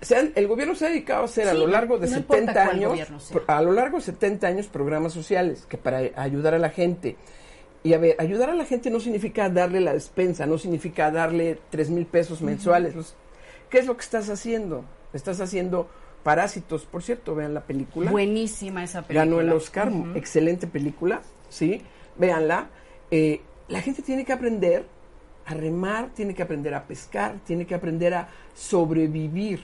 [0.00, 2.46] se han- el gobierno se ha dedicado a hacer a lo largo de no importa
[2.52, 6.58] 70 cuál años, a lo largo de 70 años programas sociales que para ayudar a
[6.58, 7.16] la gente.
[7.84, 11.58] Y a ver, ayudar a la gente no significa darle la despensa, no significa darle
[11.70, 12.96] tres mil pesos mensuales.
[12.96, 13.14] Los-
[13.70, 14.84] ¿Qué es lo que estás haciendo?
[15.12, 15.88] Estás haciendo
[16.24, 18.10] Parásitos, por cierto, vean la película.
[18.10, 19.24] Buenísima esa película.
[19.26, 21.20] Ganó el Oscar, excelente película,
[21.50, 21.82] ¿sí?
[22.16, 22.70] Véanla.
[23.10, 24.86] Eh, la gente tiene que aprender
[25.44, 29.60] a remar, tiene que aprender a pescar, tiene que aprender a sobrevivir,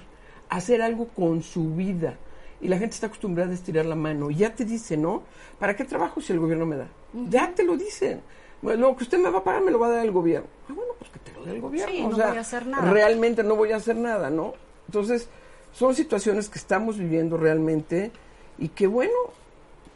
[0.50, 2.18] a hacer algo con su vida.
[2.60, 4.30] Y la gente está acostumbrada a estirar la mano.
[4.30, 5.22] Y ya te dice, ¿no?
[5.58, 6.88] ¿Para qué trabajo si el gobierno me da?
[7.28, 8.20] Ya te lo dicen.
[8.62, 10.48] Bueno, lo que usted me va a pagar me lo va a dar el gobierno.
[10.68, 11.94] Ah, bueno, pues que te lo dé el gobierno.
[11.94, 12.90] Sí, o no sea, voy a hacer nada.
[12.90, 14.52] Realmente no voy a hacer nada, ¿no?
[14.86, 15.28] Entonces,
[15.72, 18.10] son situaciones que estamos viviendo realmente
[18.58, 19.14] y que, bueno,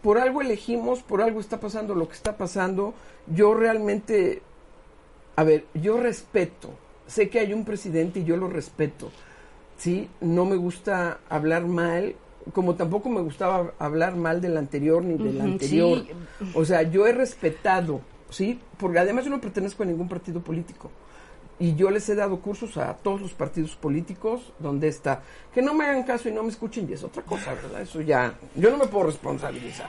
[0.03, 2.95] por algo elegimos, por algo está pasando lo que está pasando.
[3.27, 4.43] Yo realmente,
[5.37, 6.71] a ver, yo respeto,
[7.07, 9.11] sé que hay un presidente y yo lo respeto,
[9.77, 10.09] ¿sí?
[10.21, 12.17] No me gusta hablar mal,
[12.53, 16.05] como tampoco me gustaba hablar mal del anterior ni del anterior.
[16.07, 16.45] sí.
[16.55, 18.59] O sea, yo he respetado, ¿sí?
[18.79, 20.91] Porque además yo no pertenezco a ningún partido político.
[21.57, 25.23] Y yo les he dado cursos a todos los partidos políticos donde está.
[25.55, 27.81] Que no me hagan caso y no me escuchen y es otra cosa, ¿verdad?
[27.81, 29.89] Eso ya, yo no me puedo responsabilizar.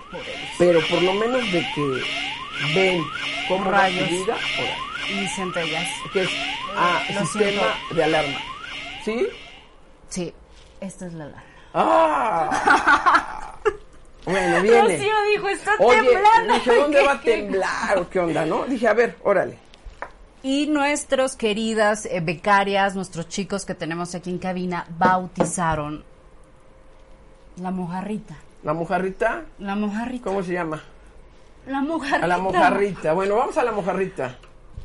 [0.60, 2.02] Pero por lo menos de que
[2.76, 3.02] ven
[3.48, 4.08] cómo va Rayos.
[4.10, 4.36] su vida,
[5.10, 5.88] Y centellas.
[6.14, 6.30] que es
[6.76, 7.96] ah, sistema siento.
[7.96, 8.38] de alarma.
[9.04, 9.28] ¿Sí?
[10.10, 10.34] Sí,
[10.82, 11.44] esta es la alarma.
[11.78, 13.52] ¡Ah!
[14.26, 14.82] bueno, viene.
[14.82, 16.54] Rocío dijo, está Oye, temblando.
[16.54, 18.66] dije, ¿dónde va a temblar o qué onda, no?
[18.66, 19.58] Dije, a ver, órale.
[20.42, 26.04] Y nuestros queridas eh, becarias, nuestros chicos que tenemos aquí en cabina, bautizaron
[27.58, 28.36] la mojarrita.
[28.64, 29.44] ¿La mojarrita?
[29.60, 30.24] La mojarrita.
[30.24, 30.82] ¿Cómo se llama?
[31.68, 32.26] La mojarrita.
[32.26, 33.14] A la mojarrita.
[33.14, 34.38] Bueno, vamos a la mojarrita.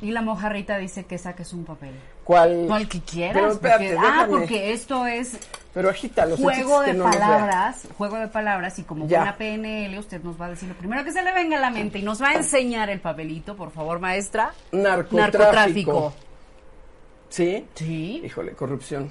[0.03, 1.95] Y la mojarrita dice que saques un papel.
[2.25, 2.71] ¿Cuál?
[2.71, 3.35] O el que quieras.
[3.35, 5.39] Pero espérate, porque- ah, porque esto es
[5.75, 6.37] Pero agítalo.
[6.37, 9.19] juego de no palabras, juego de palabras y como Ya.
[9.19, 11.71] buena PNL usted nos va a decir lo primero que se le venga a la
[11.71, 14.53] mente y nos va a enseñar el papelito, por favor, maestra.
[14.73, 15.17] Narcotráfico.
[15.39, 16.13] Narcotráfico.
[17.31, 17.67] ¿Sí?
[17.75, 18.23] Sí.
[18.25, 19.11] Híjole, corrupción.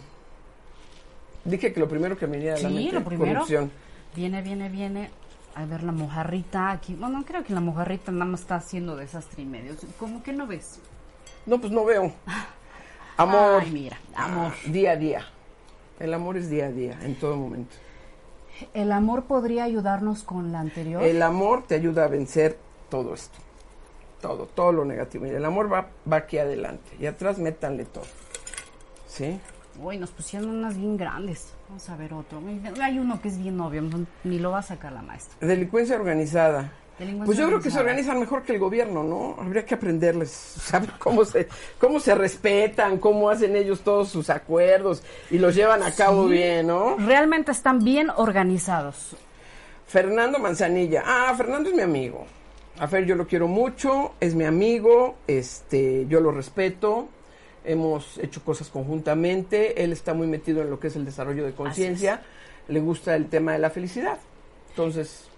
[1.46, 3.34] Dije que lo primero que me venía a la Sí, mente, lo primero.
[3.34, 3.72] corrupción.
[4.16, 5.10] Viene, viene, viene.
[5.56, 6.96] A ver, la mojarrita aquí.
[6.96, 9.74] Bueno, creo que la mojarrita nada más está haciendo desastre y medio.
[9.98, 10.80] ¿Cómo que no ves?
[11.46, 12.14] No, pues no veo.
[13.20, 13.64] Amor.
[13.66, 14.54] Ay, mira, amor.
[14.68, 15.26] Día a día.
[16.00, 17.76] El amor es día a día, en todo momento.
[18.74, 21.04] ¿El amor podría ayudarnos con la anterior?
[21.04, 22.58] El amor te ayuda a vencer
[22.90, 23.38] todo esto.
[24.22, 25.26] Todo, todo lo negativo.
[25.26, 26.90] Y el amor va, va aquí adelante.
[26.98, 28.06] Y atrás métanle todo.
[29.06, 29.38] ¿Sí?
[29.84, 31.54] Uy, nos pusieron unas bien grandes.
[31.68, 32.42] Vamos a ver otro.
[32.82, 33.84] Hay uno que es bien obvio,
[34.24, 35.46] ni lo va a sacar la maestra.
[35.46, 36.72] Delincuencia organizada.
[37.26, 39.36] Pues yo creo que se organizan mejor que el gobierno, ¿no?
[39.42, 41.48] Habría que aprenderles, saber cómo se,
[41.80, 46.34] cómo se respetan, cómo hacen ellos todos sus acuerdos y los llevan a cabo Sí.
[46.34, 46.98] bien, ¿no?
[46.98, 49.16] Realmente están bien organizados.
[49.88, 51.04] Fernando Manzanilla.
[51.06, 52.26] Ah, Fernando es mi amigo.
[52.80, 57.10] A Fer yo lo quiero mucho, es mi amigo, este, yo lo respeto.
[57.66, 59.84] Hemos hecho cosas conjuntamente.
[59.84, 62.22] Él está muy metido en lo que es el desarrollo de conciencia.
[62.68, 64.18] Le gusta el tema de la felicidad.
[64.70, 65.29] Entonces,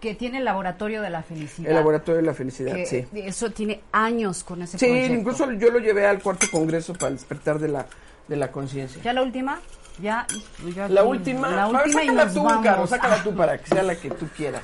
[0.00, 1.68] Que tiene el laboratorio de la felicidad.
[1.68, 3.06] el laboratorio de la felicidad, Que sí.
[3.14, 5.12] Eso tiene años con ese Sí, proyecto.
[5.14, 7.86] incluso yo lo llevé al cuarto congreso para el despertar de la,
[8.26, 9.02] de la conciencia.
[9.02, 9.60] ¿Ya la última?
[10.00, 10.26] Ya.
[10.74, 12.64] ya La última, La ver, última y sácala nos tú, vamos.
[12.64, 14.62] Caro, sácala tú para que sea la que tú quieras.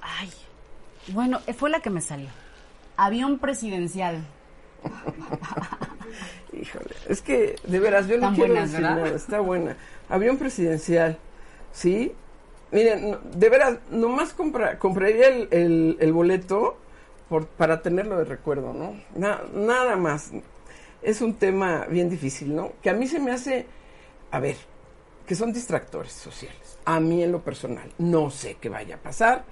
[0.00, 0.32] Ay.
[1.08, 2.28] Bueno, fue la que me salió.
[2.96, 4.24] Avión presidencial.
[6.52, 9.76] Híjole, es que de veras yo no quiero buenas, decir nada, está buena.
[10.08, 11.18] Avión presidencial,
[11.72, 12.12] ¿sí?
[12.72, 16.76] Miren, de veras, nomás compra, compraría el, el- boleto
[17.28, 18.94] por, para tenerlo de recuerdo, ¿no?
[19.14, 20.30] Na- nada más.
[21.02, 22.72] Es un tema bien difícil, ¿no?
[22.82, 23.66] Que a mí se me hace,
[24.32, 24.56] a ver,
[25.26, 26.78] que son distractores sociales.
[26.84, 29.44] A mí en lo personal, no sé qué vaya a pasar.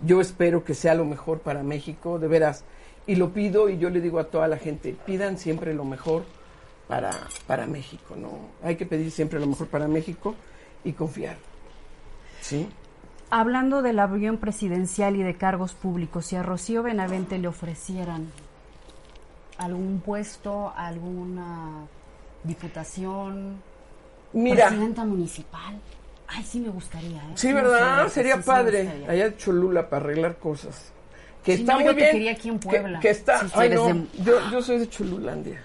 [0.00, 2.64] Yo espero que sea lo mejor para México, de veras.
[3.06, 6.24] Y lo pido y yo le digo a toda la gente, pidan siempre lo mejor
[6.86, 7.10] para,
[7.46, 8.30] para México, ¿no?
[8.62, 10.34] Hay que pedir siempre lo mejor para México
[10.84, 11.36] y confiar.
[12.48, 12.66] ¿Sí?
[13.30, 18.26] Hablando del avión presidencial y de cargos públicos, si a Rocío Benavente le ofrecieran
[19.58, 21.84] algún puesto, alguna
[22.44, 23.60] diputación,
[24.32, 25.78] Mira, presidenta municipal,
[26.28, 27.32] ay, sí me gustaría, ¿eh?
[27.34, 28.08] sí, ¿verdad?
[28.08, 29.10] Sería sí, sí padre gustaría.
[29.10, 30.92] allá en Cholula para arreglar cosas.
[31.44, 32.10] Que Sí, está no, muy yo te bien.
[32.12, 33.00] quería aquí en que- Puebla.
[33.00, 35.62] Que, está, Sí, sí, ay no, de- yo, yo soy de Cholulandia.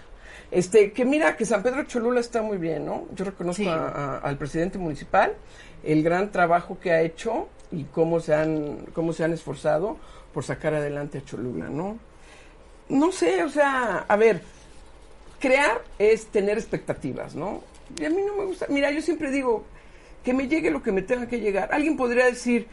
[0.52, 3.06] Este, que mira, que San Pedro Cholula está muy bien, ¿no?
[3.16, 3.68] Yo reconozco Sí.
[3.70, 5.34] a- a- al presidente municipal
[5.84, 9.98] el gran trabajo que ha hecho y cómo se han, cómo se han esforzado
[10.34, 11.98] por sacar adelante a Cholula, ¿no?
[12.90, 14.42] no sé, o sea, a ver,
[15.40, 17.62] crear es tener expectativas, ¿no?
[18.00, 19.64] Y a mí no me gusta, mira, yo siempre digo,
[20.24, 21.70] que me llegue lo que me tenga que llegar.
[21.74, 22.68] Alguien podría decir,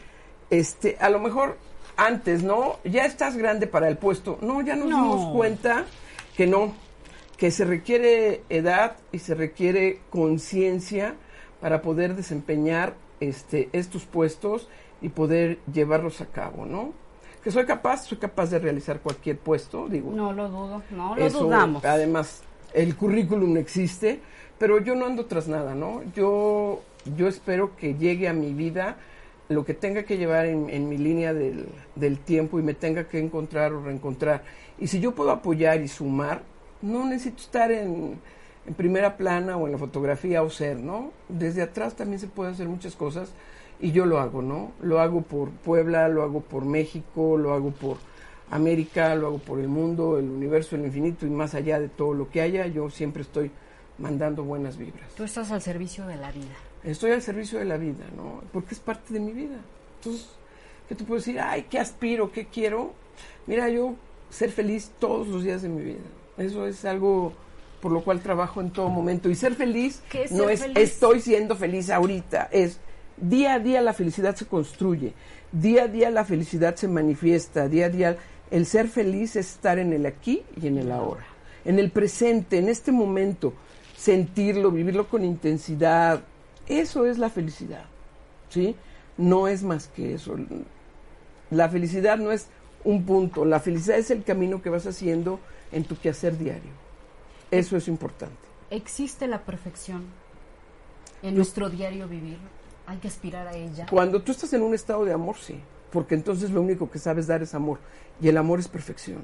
[0.49, 1.57] este, a lo mejor
[1.97, 2.77] antes, ¿no?
[2.83, 4.37] Ya estás grande para el puesto.
[4.41, 5.01] No, ya nos No.
[5.01, 5.85] dimos cuenta
[6.35, 6.73] que no,
[7.37, 11.15] que se requiere edad y se requiere conciencia
[11.61, 14.67] para poder desempeñar este, estos puestos
[15.01, 16.93] y poder llevarlos a cabo, ¿no?
[17.43, 20.11] Que soy capaz, soy capaz de realizar cualquier puesto, digo.
[20.11, 21.83] No lo dudo, no lo Eso, dudamos.
[21.85, 22.43] Además,
[22.73, 24.19] el currículum existe,
[24.57, 26.01] pero yo no ando tras nada, ¿no?
[26.15, 26.81] Yo,
[27.15, 28.97] yo espero que llegue a mi vida
[29.49, 33.07] lo que tenga que llevar en, en mi línea del, del tiempo y me tenga
[33.07, 34.43] que encontrar o reencontrar.
[34.79, 36.43] Y si yo puedo apoyar y sumar,
[36.81, 38.19] no necesito estar en,
[38.65, 41.11] en primera plana o en la fotografía o ser, ¿no?
[41.29, 43.31] Desde atrás también se pueden hacer muchas cosas
[43.79, 44.71] y yo lo hago, ¿no?
[44.81, 47.97] Lo hago por Puebla, lo hago por México, lo hago por
[48.51, 52.13] América, lo hago por el mundo, el universo, el infinito y más allá de todo
[52.13, 53.49] lo que haya, yo siempre estoy
[53.97, 55.09] mandando buenas vibras.
[55.15, 56.55] Tú estás al servicio de la vida.
[56.83, 58.41] Estoy al servicio de la vida, ¿no?
[58.51, 59.57] Porque es parte de mi vida.
[59.97, 60.29] Entonces,
[60.87, 61.39] ¿qué te puedo decir?
[61.39, 62.31] Ay, ¿qué aspiro?
[62.31, 62.93] ¿Qué quiero?
[63.47, 63.95] Mira, yo
[64.29, 65.99] ser feliz todos los días de mi vida.
[66.37, 67.33] Eso es algo
[67.81, 69.29] por lo cual trabajo en todo momento.
[69.29, 70.77] Y ser feliz ¿Qué es no ser es feliz?
[70.77, 72.79] estoy siendo feliz ahorita, es
[73.17, 75.13] día a día la felicidad se construye,
[75.51, 78.17] día a día la felicidad se manifiesta, día a día
[78.49, 81.25] el ser feliz es estar en el aquí y en el ahora,
[81.65, 83.53] en el presente, en este momento,
[83.97, 86.21] sentirlo, vivirlo con intensidad,
[86.67, 87.85] eso es la felicidad,
[88.49, 88.75] ¿sí?
[89.17, 90.35] No es más que eso.
[91.49, 92.47] La felicidad no es
[92.83, 95.39] un punto, la felicidad es el camino que vas haciendo
[95.71, 96.80] en tu quehacer diario.
[97.51, 98.35] Eso es importante.
[98.69, 100.05] ¿Existe la perfección
[101.21, 102.37] en nuestro diario vivir?
[102.87, 103.85] Hay que aspirar a ella.
[103.89, 105.59] Cuando tú estás en un estado de amor, sí,
[105.91, 107.79] porque entonces lo único que sabes dar es amor,
[108.21, 109.21] y el amor es perfección,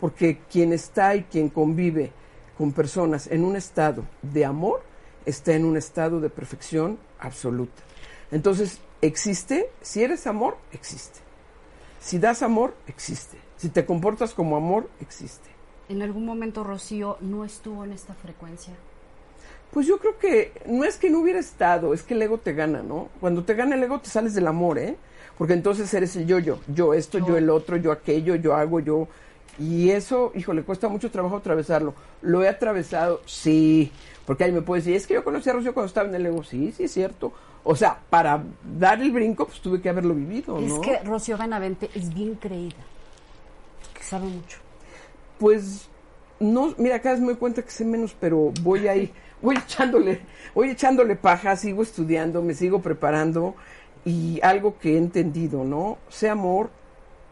[0.00, 2.12] porque quien está y quien convive
[2.58, 4.82] con personas en un estado de amor,
[5.24, 7.82] está en un estado de perfección absoluta.
[8.32, 11.20] Entonces, existe, si eres amor, existe.
[12.00, 13.38] Si das amor, existe.
[13.56, 15.48] Si te comportas como amor, existe.
[15.90, 18.72] En algún momento Rocío no estuvo en esta frecuencia.
[19.72, 22.52] Pues yo creo que no es que no hubiera estado, es que el ego te
[22.52, 23.08] gana, ¿no?
[23.18, 24.96] Cuando te gana el ego te sales del amor, ¿eh?
[25.36, 29.08] Porque entonces eres el yo-yo, yo esto, yo el otro, yo aquello, yo hago, yo...
[29.58, 31.92] Y eso, híjole, cuesta mucho trabajo atravesarlo.
[32.22, 33.20] ¿Lo he atravesado?
[33.26, 33.90] Sí.
[34.24, 36.24] Porque ahí me puedes decir, es que yo conocí a Rocío cuando estaba en el
[36.24, 36.44] ego.
[36.44, 37.32] Sí, sí, es cierto.
[37.64, 38.44] O sea, para
[38.78, 40.76] dar el brinco, pues tuve que haberlo vivido, ¿no?
[40.76, 42.76] Es que Rocío Benavente es bien creída.
[43.92, 44.58] Que sabe mucho.
[45.40, 45.88] Pues
[46.38, 49.10] no, mira, vez me doy cuenta que sé menos, pero voy ahí,
[49.42, 50.20] voy echándole,
[50.54, 53.54] voy echándole paja, sigo estudiando, me sigo preparando
[54.04, 55.96] y algo que he entendido, ¿no?
[56.10, 56.68] Sé amor,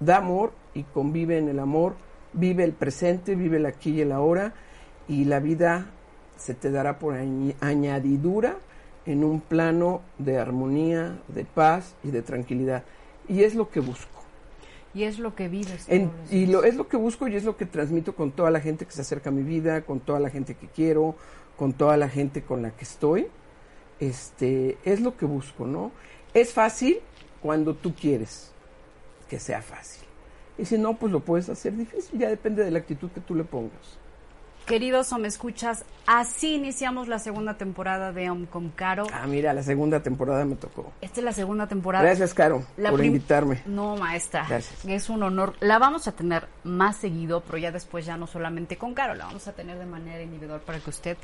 [0.00, 1.96] da amor y convive en el amor,
[2.32, 4.54] vive el presente, vive el aquí y el ahora
[5.06, 5.86] y la vida
[6.38, 8.56] se te dará por añ- añadidura
[9.04, 12.84] en un plano de armonía, de paz y de tranquilidad.
[13.28, 14.17] Y es lo que busco.
[14.98, 15.84] Y es lo que vives.
[15.88, 18.58] En- y lo, es lo que busco y es lo que transmito con toda la
[18.60, 21.14] gente que se acerca a mi vida, con toda la gente que quiero,
[21.56, 23.28] con toda la gente con la que estoy.
[24.00, 25.92] Este, es lo que busco, ¿no?
[26.34, 26.98] Es fácil
[27.40, 28.50] cuando tú quieres
[29.30, 30.02] que sea fácil.
[30.58, 33.36] Y si no, pues lo puedes hacer difícil, ya depende de la actitud que tú
[33.36, 33.98] le pongas.
[34.68, 39.06] Queridos o me escuchas, así iniciamos la segunda temporada de Om con Caro.
[39.14, 40.92] Ah, mira, la segunda temporada me tocó.
[41.00, 42.04] Esta es la segunda temporada.
[42.04, 43.62] Gracias, Caro, La por invitarme.
[43.64, 44.44] No, maestra.
[44.46, 44.84] Gracias.
[44.84, 45.54] Es un honor.
[45.60, 49.24] La vamos a tener más seguido, pero ya después ya no solamente con Caro, la
[49.24, 51.16] vamos a tener de manera individual para que usted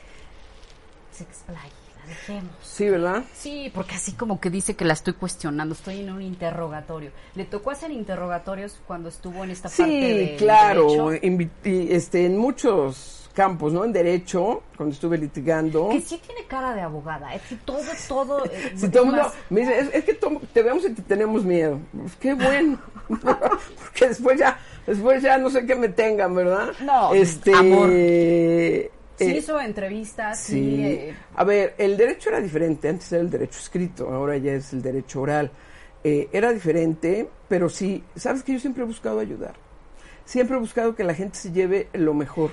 [1.12, 1.70] se explaye,
[2.00, 2.50] la dejemos.
[2.62, 3.24] Sí, ¿verdad?
[3.34, 7.10] Sí, porque así como que dice que la estoy cuestionando, estoy en un interrogatorio.
[7.34, 11.92] ¿Le tocó hacer interrogatorios cuando estuvo en esta parte Sí, de claro, derecho?
[11.94, 13.84] este, en muchos campos, ¿no?
[13.84, 15.88] En derecho, cuando estuve litigando.
[15.90, 18.44] Que sí tiene cara de abogada, es que todo, todo...
[18.46, 21.44] eh, Si todo mundo me dice, es, es que to- te vemos y te tenemos
[21.44, 21.78] miedo.
[21.92, 22.78] Pues qué bueno.
[23.08, 26.68] Porque después ya, después ya no sé qué me tengan, ¿verdad?
[26.80, 27.88] No, este, amor.
[27.92, 30.82] eh, Sí hizo entrevistas, sí, sí.
[30.84, 32.88] eh, A ver, el derecho era diferente.
[32.88, 35.50] Antes era el derecho escrito, ahora ya es el derecho oral.
[36.02, 39.54] Eh, era diferente, pero sí, sabes que yo siempre he buscado ayudar.
[40.24, 42.50] Siempre he buscado que la gente se lleve lo mejor.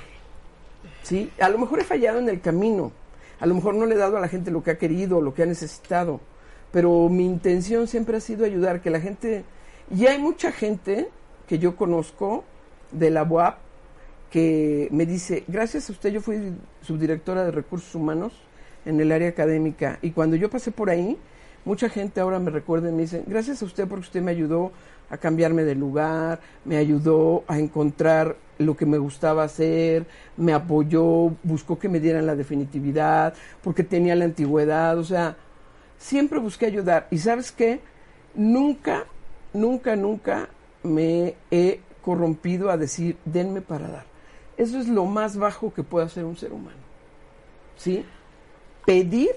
[1.04, 1.32] ¿Sí?
[1.40, 2.92] A lo mejor he fallado en el camino,
[3.40, 5.34] a lo mejor no le he dado a la gente lo que ha querido, lo
[5.34, 6.20] que ha necesitado,
[6.72, 9.44] pero mi intención siempre ha sido ayudar, que la gente,
[9.96, 11.10] y hay mucha gente
[11.48, 12.44] que yo conozco
[12.92, 13.58] de la UAP
[14.30, 18.34] que me dice, gracias a usted yo fui subdirectora de recursos humanos
[18.86, 21.18] en el área académica y cuando yo pasé por ahí
[21.66, 24.72] mucha gente ahora me recuerda y me dicen, gracias a usted porque usted me ayudó
[25.12, 30.06] a cambiarme de lugar, me ayudó a encontrar lo que me gustaba hacer,
[30.38, 35.36] me apoyó, buscó que me dieran la definitividad, porque tenía la antigüedad, o sea,
[35.98, 37.08] siempre busqué ayudar.
[37.12, 37.82] Y sabes qué,
[38.36, 39.06] nunca,
[39.54, 40.48] nunca, nunca
[40.84, 44.06] me he corrompido a decir, denme para dar.
[44.58, 46.78] Eso es lo más bajo que puede hacer un ser humano.
[47.76, 48.06] ¿Sí?
[48.86, 49.32] Pedir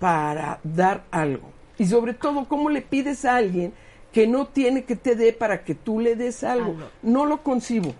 [0.00, 1.50] para dar algo.
[1.78, 3.72] Y sobre todo, ¿cómo le pides a alguien
[4.14, 6.70] que no tiene que te dé para que tú le des algo?
[6.70, 6.88] Algo.
[7.02, 7.92] No lo concibo.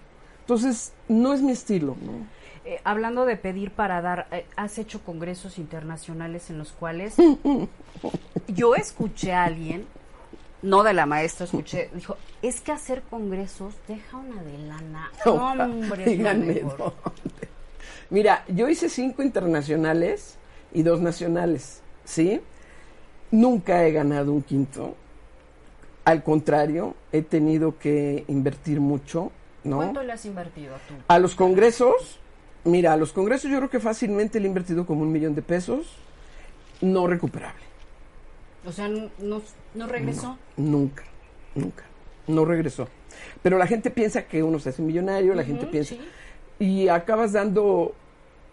[0.42, 1.96] Entonces, no es mi estilo.
[2.00, 2.12] ¿no?
[2.64, 7.16] Eh, hablando de pedir para dar, eh, has hecho congresos internacionales en los cuales
[8.46, 9.86] yo escuché a alguien,
[10.62, 15.10] no de la maestra, escuché, dijo, es que hacer congresos deja una de lana.
[15.26, 16.78] Hombre, es lo díganme mejor".
[16.78, 17.48] dónde.
[18.10, 20.36] Mira, yo hice cinco internacionales
[20.72, 22.40] y dos nacionales, ¿sí?
[23.32, 24.94] Nunca he ganado un quinto.
[26.04, 29.32] Al contrario, he tenido que invertir mucho,
[29.64, 29.76] ¿no?
[29.76, 30.94] ¿Cuánto le has invertido tú?
[31.08, 32.18] A los congresos,
[32.64, 35.42] mira, a los congresos yo creo que fácilmente le he invertido como un millón de
[35.42, 35.96] pesos,
[36.82, 37.62] no recuperable.
[38.66, 39.42] O sea, ¿no, no-
[39.74, 40.36] no regresó?
[40.56, 41.04] Nunca,
[41.54, 41.84] nunca,
[42.26, 42.88] no regresó.
[43.42, 45.94] Pero la gente piensa que uno se hace millonario, la gente piensa...
[45.94, 46.00] sí.
[46.58, 47.94] Y acabas dando...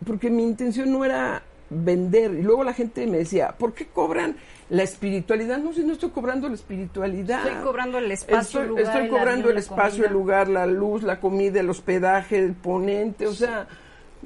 [0.06, 2.34] Porque mi intención no era vender.
[2.34, 4.36] Y luego la gente me decía, ¿por qué cobran
[4.72, 5.58] la espiritualidad?
[5.60, 7.46] No, si no estoy cobrando la espiritualidad.
[7.46, 10.08] Estoy cobrando el espacio, Estoy, lugar, cobrando el la espacio, comida.
[10.08, 13.68] el lugar, la luz, la comida, el hospedaje, el ponente, o sea,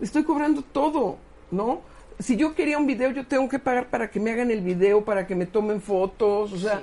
[0.01, 1.17] estoy cobrando todo,
[1.51, 1.81] ¿no?
[2.19, 5.03] Si yo quería un video, yo tengo que pagar para que me hagan el video,
[5.03, 6.81] para que me tomen fotos, o sea,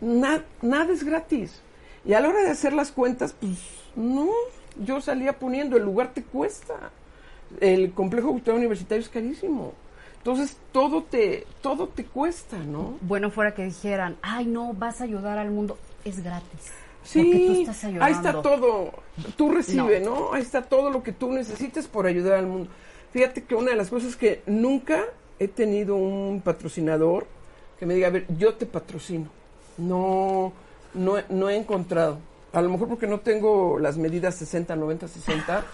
[0.00, 1.60] na- nada es gratis.
[2.04, 3.58] Y a la hora de hacer las cuentas, pues
[3.96, 4.28] no,
[4.80, 6.90] yo salía poniendo, el lugar te cuesta.
[7.60, 9.74] El complejo cultural universitario es carísimo.
[10.22, 12.96] Entonces, todo te, todo te cuesta, ¿no?
[13.00, 16.70] Bueno, fuera que dijeran, ay, no, vas a ayudar al mundo, es gratis.
[17.02, 18.04] Sí, Porque tú estás ayudando.
[18.04, 18.92] ahí está todo.
[19.36, 20.32] Tú recibe, ¿no?
[20.32, 22.70] Ahí está todo lo que tú necesites por ayudar al mundo.
[23.12, 25.02] Fíjate que una de las cosas que nunca
[25.40, 27.26] he tenido un patrocinador
[27.80, 29.26] que me diga, a ver, yo te patrocino.
[29.76, 30.52] No,
[30.94, 32.20] no, no he encontrado.
[32.52, 35.64] A lo mejor porque no tengo las medidas 60, 90, 60.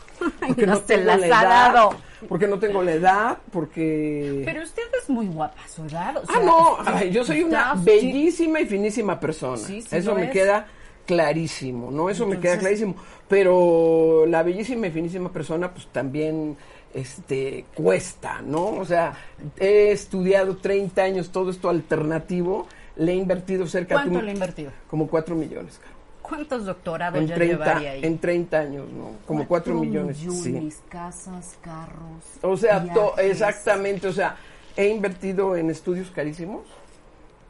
[0.47, 1.73] Porque no no tengo las la ha edad.
[1.75, 1.91] dado.
[2.29, 4.43] Porque no tengo la edad, porque...
[4.45, 6.17] Pero usted es muy guapa, su edad.
[6.17, 9.57] o Ah, sea, no, sí, ay, yo soy una bellísima y finísima persona.
[9.57, 10.31] Sí, sí Eso me es.
[10.31, 10.67] queda
[11.05, 12.11] clarísimo, ¿no?
[12.11, 12.95] Eso me queda clarísimo.
[13.27, 16.57] Pero la bellísima y finísima persona, pues también
[16.95, 18.67] este cuesta, ¿no?
[18.67, 19.15] O sea,
[19.59, 22.67] he estudiado 30 años todo esto alternativo,
[22.97, 24.71] le he invertido cerca de ¿Cuánto un- le ha invertido?
[24.89, 25.81] como 4 millones.
[26.29, 28.05] ¿Cuántos doctorados En ya 30, llevaría ahí?
[28.05, 29.13] en 30 años, ¿no?
[29.27, 30.27] Como 4 millones, sí.
[30.29, 32.25] millones, casas, carros.
[32.43, 34.37] O sea, to- exactamente, o sea,
[34.77, 36.63] he invertido en estudios carísimos,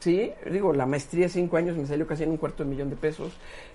[0.00, 0.32] ¿sí?
[0.50, 3.32] Digo, la maestría cinco años me salió casi en un cuarto de millón de pesos,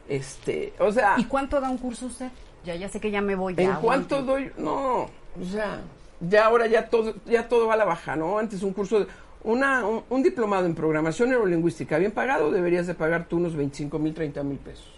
[0.07, 2.29] este, o sea, ¿Y cuánto da un curso usted?
[2.65, 3.53] Ya, ya sé que ya me voy.
[3.57, 4.51] ¿en ya, cuánto aguante.
[4.55, 4.63] doy?
[4.65, 5.81] No, o sea,
[6.21, 8.37] ya ahora ya todo, ya todo va a la baja, ¿no?
[8.39, 9.07] Antes un curso, de,
[9.43, 13.99] una, un, un diplomado en programación neurolingüística bien pagado, deberías de pagar tú unos 25
[13.99, 14.91] mil, 30 mil pesos.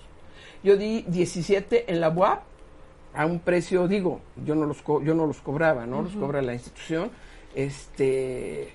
[0.63, 2.41] Yo di 17 en la UAP
[3.13, 6.01] a un precio, digo, yo no los, co- yo no los cobraba, ¿no?
[6.01, 7.09] Los cobra la institución,
[7.55, 8.69] este,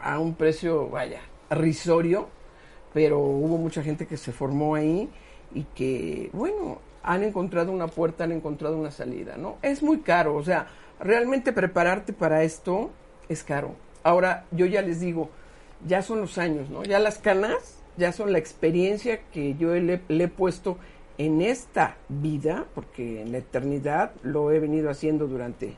[0.00, 1.20] a un precio, vaya,
[1.50, 2.28] risorio,
[2.92, 5.08] pero hubo mucha gente que se formó ahí
[5.54, 9.56] y que, bueno, han encontrado una puerta, han encontrado una salida, ¿no?
[9.62, 10.68] Es muy caro, o sea,
[11.00, 12.90] realmente prepararte para esto
[13.28, 13.74] es caro.
[14.04, 15.30] Ahora, yo ya les digo,
[15.86, 16.84] ya son los años, ¿no?
[16.84, 20.78] Ya las canas, ya son la experiencia que yo le, le he puesto
[21.18, 25.74] en esta vida, porque en la eternidad lo he venido haciendo durante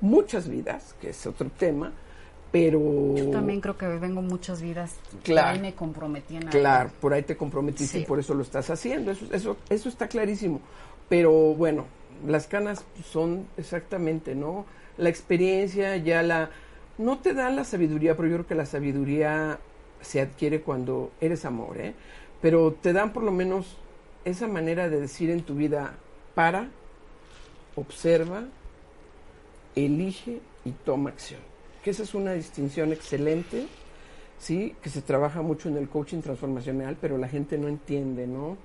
[0.00, 1.92] muchas vidas, que es otro tema,
[2.52, 2.80] pero...
[3.16, 4.94] Yo también creo que vengo muchas vidas.
[5.22, 5.48] Claro.
[5.48, 6.58] Ahí me comprometí en algo.
[6.58, 8.04] Claro, por ahí te comprometiste Sí.
[8.04, 9.10] y por eso lo estás haciendo.
[9.10, 10.60] Eso, eso, eso está clarísimo.
[11.08, 11.84] Pero bueno,
[12.26, 14.64] las canas son exactamente, ¿no?
[14.96, 16.50] La experiencia, ya la...
[16.98, 19.58] No te dan la sabiduría, pero yo creo que la sabiduría
[20.00, 21.94] se adquiere cuando eres amor, ¿eh?
[22.42, 23.76] Pero te dan por lo menos
[24.24, 25.94] esa manera de decir en tu vida,
[26.34, 26.68] para,
[27.76, 28.44] observa,
[29.74, 31.40] elige y toma acción.
[31.82, 33.66] Que esa es una distinción excelente
[34.38, 38.56] sí, que se trabaja mucho en el coaching transformacional, pero la gente no entiende, ¿no?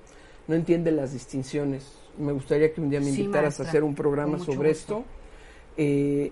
[0.46, 1.92] No entiende las distinciones.
[2.18, 4.98] Me gustaría que un día me Sí, invitaras maestra, a hacer un programa sobre gusto.
[4.98, 5.04] esto
[5.76, 6.30] eh,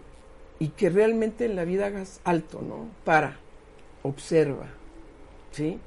[0.63, 2.87] y que realmente en la vida hagas alto, ¿no?
[3.05, 3.37] Para,
[4.05, 4.67] observa,
[5.51, 5.81] ¿sí?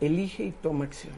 [0.00, 1.12] Elige y toma acción.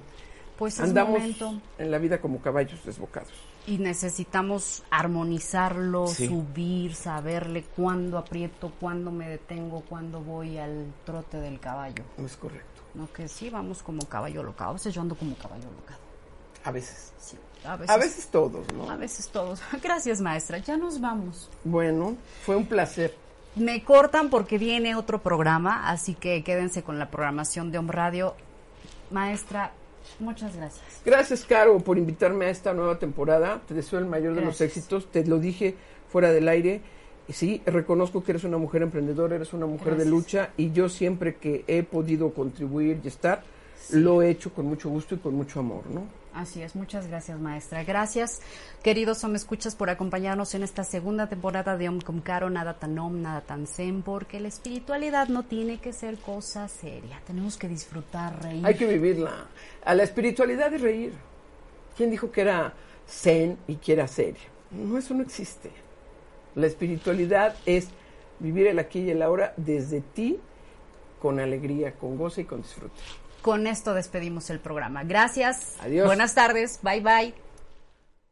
[0.59, 1.61] Pues es Andamos momento.
[1.79, 3.31] en la vida como caballos desbocados.
[3.67, 6.27] y necesitamos armonizarlo, Sí.
[6.29, 12.05] subir, saberle cuándo aprieto, cuándo me detengo, cuándo voy al trote del caballo.
[12.19, 12.83] Es correcto.
[12.95, 14.71] No que sí, vamos como caballo locado.
[14.71, 16.01] A veces yo ando como caballo locado.
[16.65, 17.13] A veces.
[17.19, 17.91] Sí, a veces.
[17.91, 18.91] A veces todos, ¿no?
[18.91, 19.61] A veces todos.
[19.83, 20.59] Gracias, maestra.
[20.59, 21.51] Ya nos vamos.
[21.65, 23.15] Bueno, fue un placer.
[23.57, 28.35] Me cortan porque viene otro programa, así que quédense con la programación de Home Radio.
[29.11, 29.73] Maestra,
[30.19, 30.85] muchas gracias.
[31.05, 33.61] Gracias, Caro, por invitarme a esta nueva temporada.
[33.69, 35.11] Te deseo el mayor de los éxitos.
[35.11, 35.77] Te lo dije
[36.11, 36.81] fuera del aire.
[37.29, 41.37] Sí, reconozco que eres una mujer emprendedora, eres una mujer de lucha y yo siempre
[41.37, 43.43] que he podido contribuir y estar,
[43.91, 46.03] lo he hecho con mucho gusto y con mucho amor, ¿no?
[46.35, 47.85] Así es, muchas gracias maestra.
[47.85, 48.41] Gracias,
[48.83, 53.23] queridos Om Escuchas, por acompañarnos en esta segunda temporada de Om Caro, nada tan Om,
[53.23, 57.21] nada tan Zen, porque la espiritualidad no tiene que ser cosa seria.
[57.25, 58.67] Tenemos que disfrutar, reír.
[58.67, 59.47] Hay que vivirla.
[59.85, 61.13] A la espiritualidad es reír.
[61.97, 62.73] ¿Quién dijo que era
[63.09, 64.43] zen y que era seria?
[64.73, 65.71] No, eso no existe.
[66.57, 67.91] La espiritualidad es
[68.41, 70.41] vivir el aquí y el ahora desde ti,
[71.23, 73.01] con alegría, con goce y con disfrute.
[73.45, 75.05] Con esto despedimos el programa.
[75.05, 75.77] Gracias.
[75.83, 76.07] Adiós.
[76.07, 76.81] Buenas tardes.
[76.83, 77.35] Bye bye.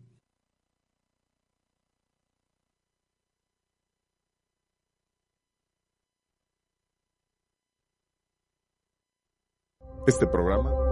[10.06, 10.85] Este programa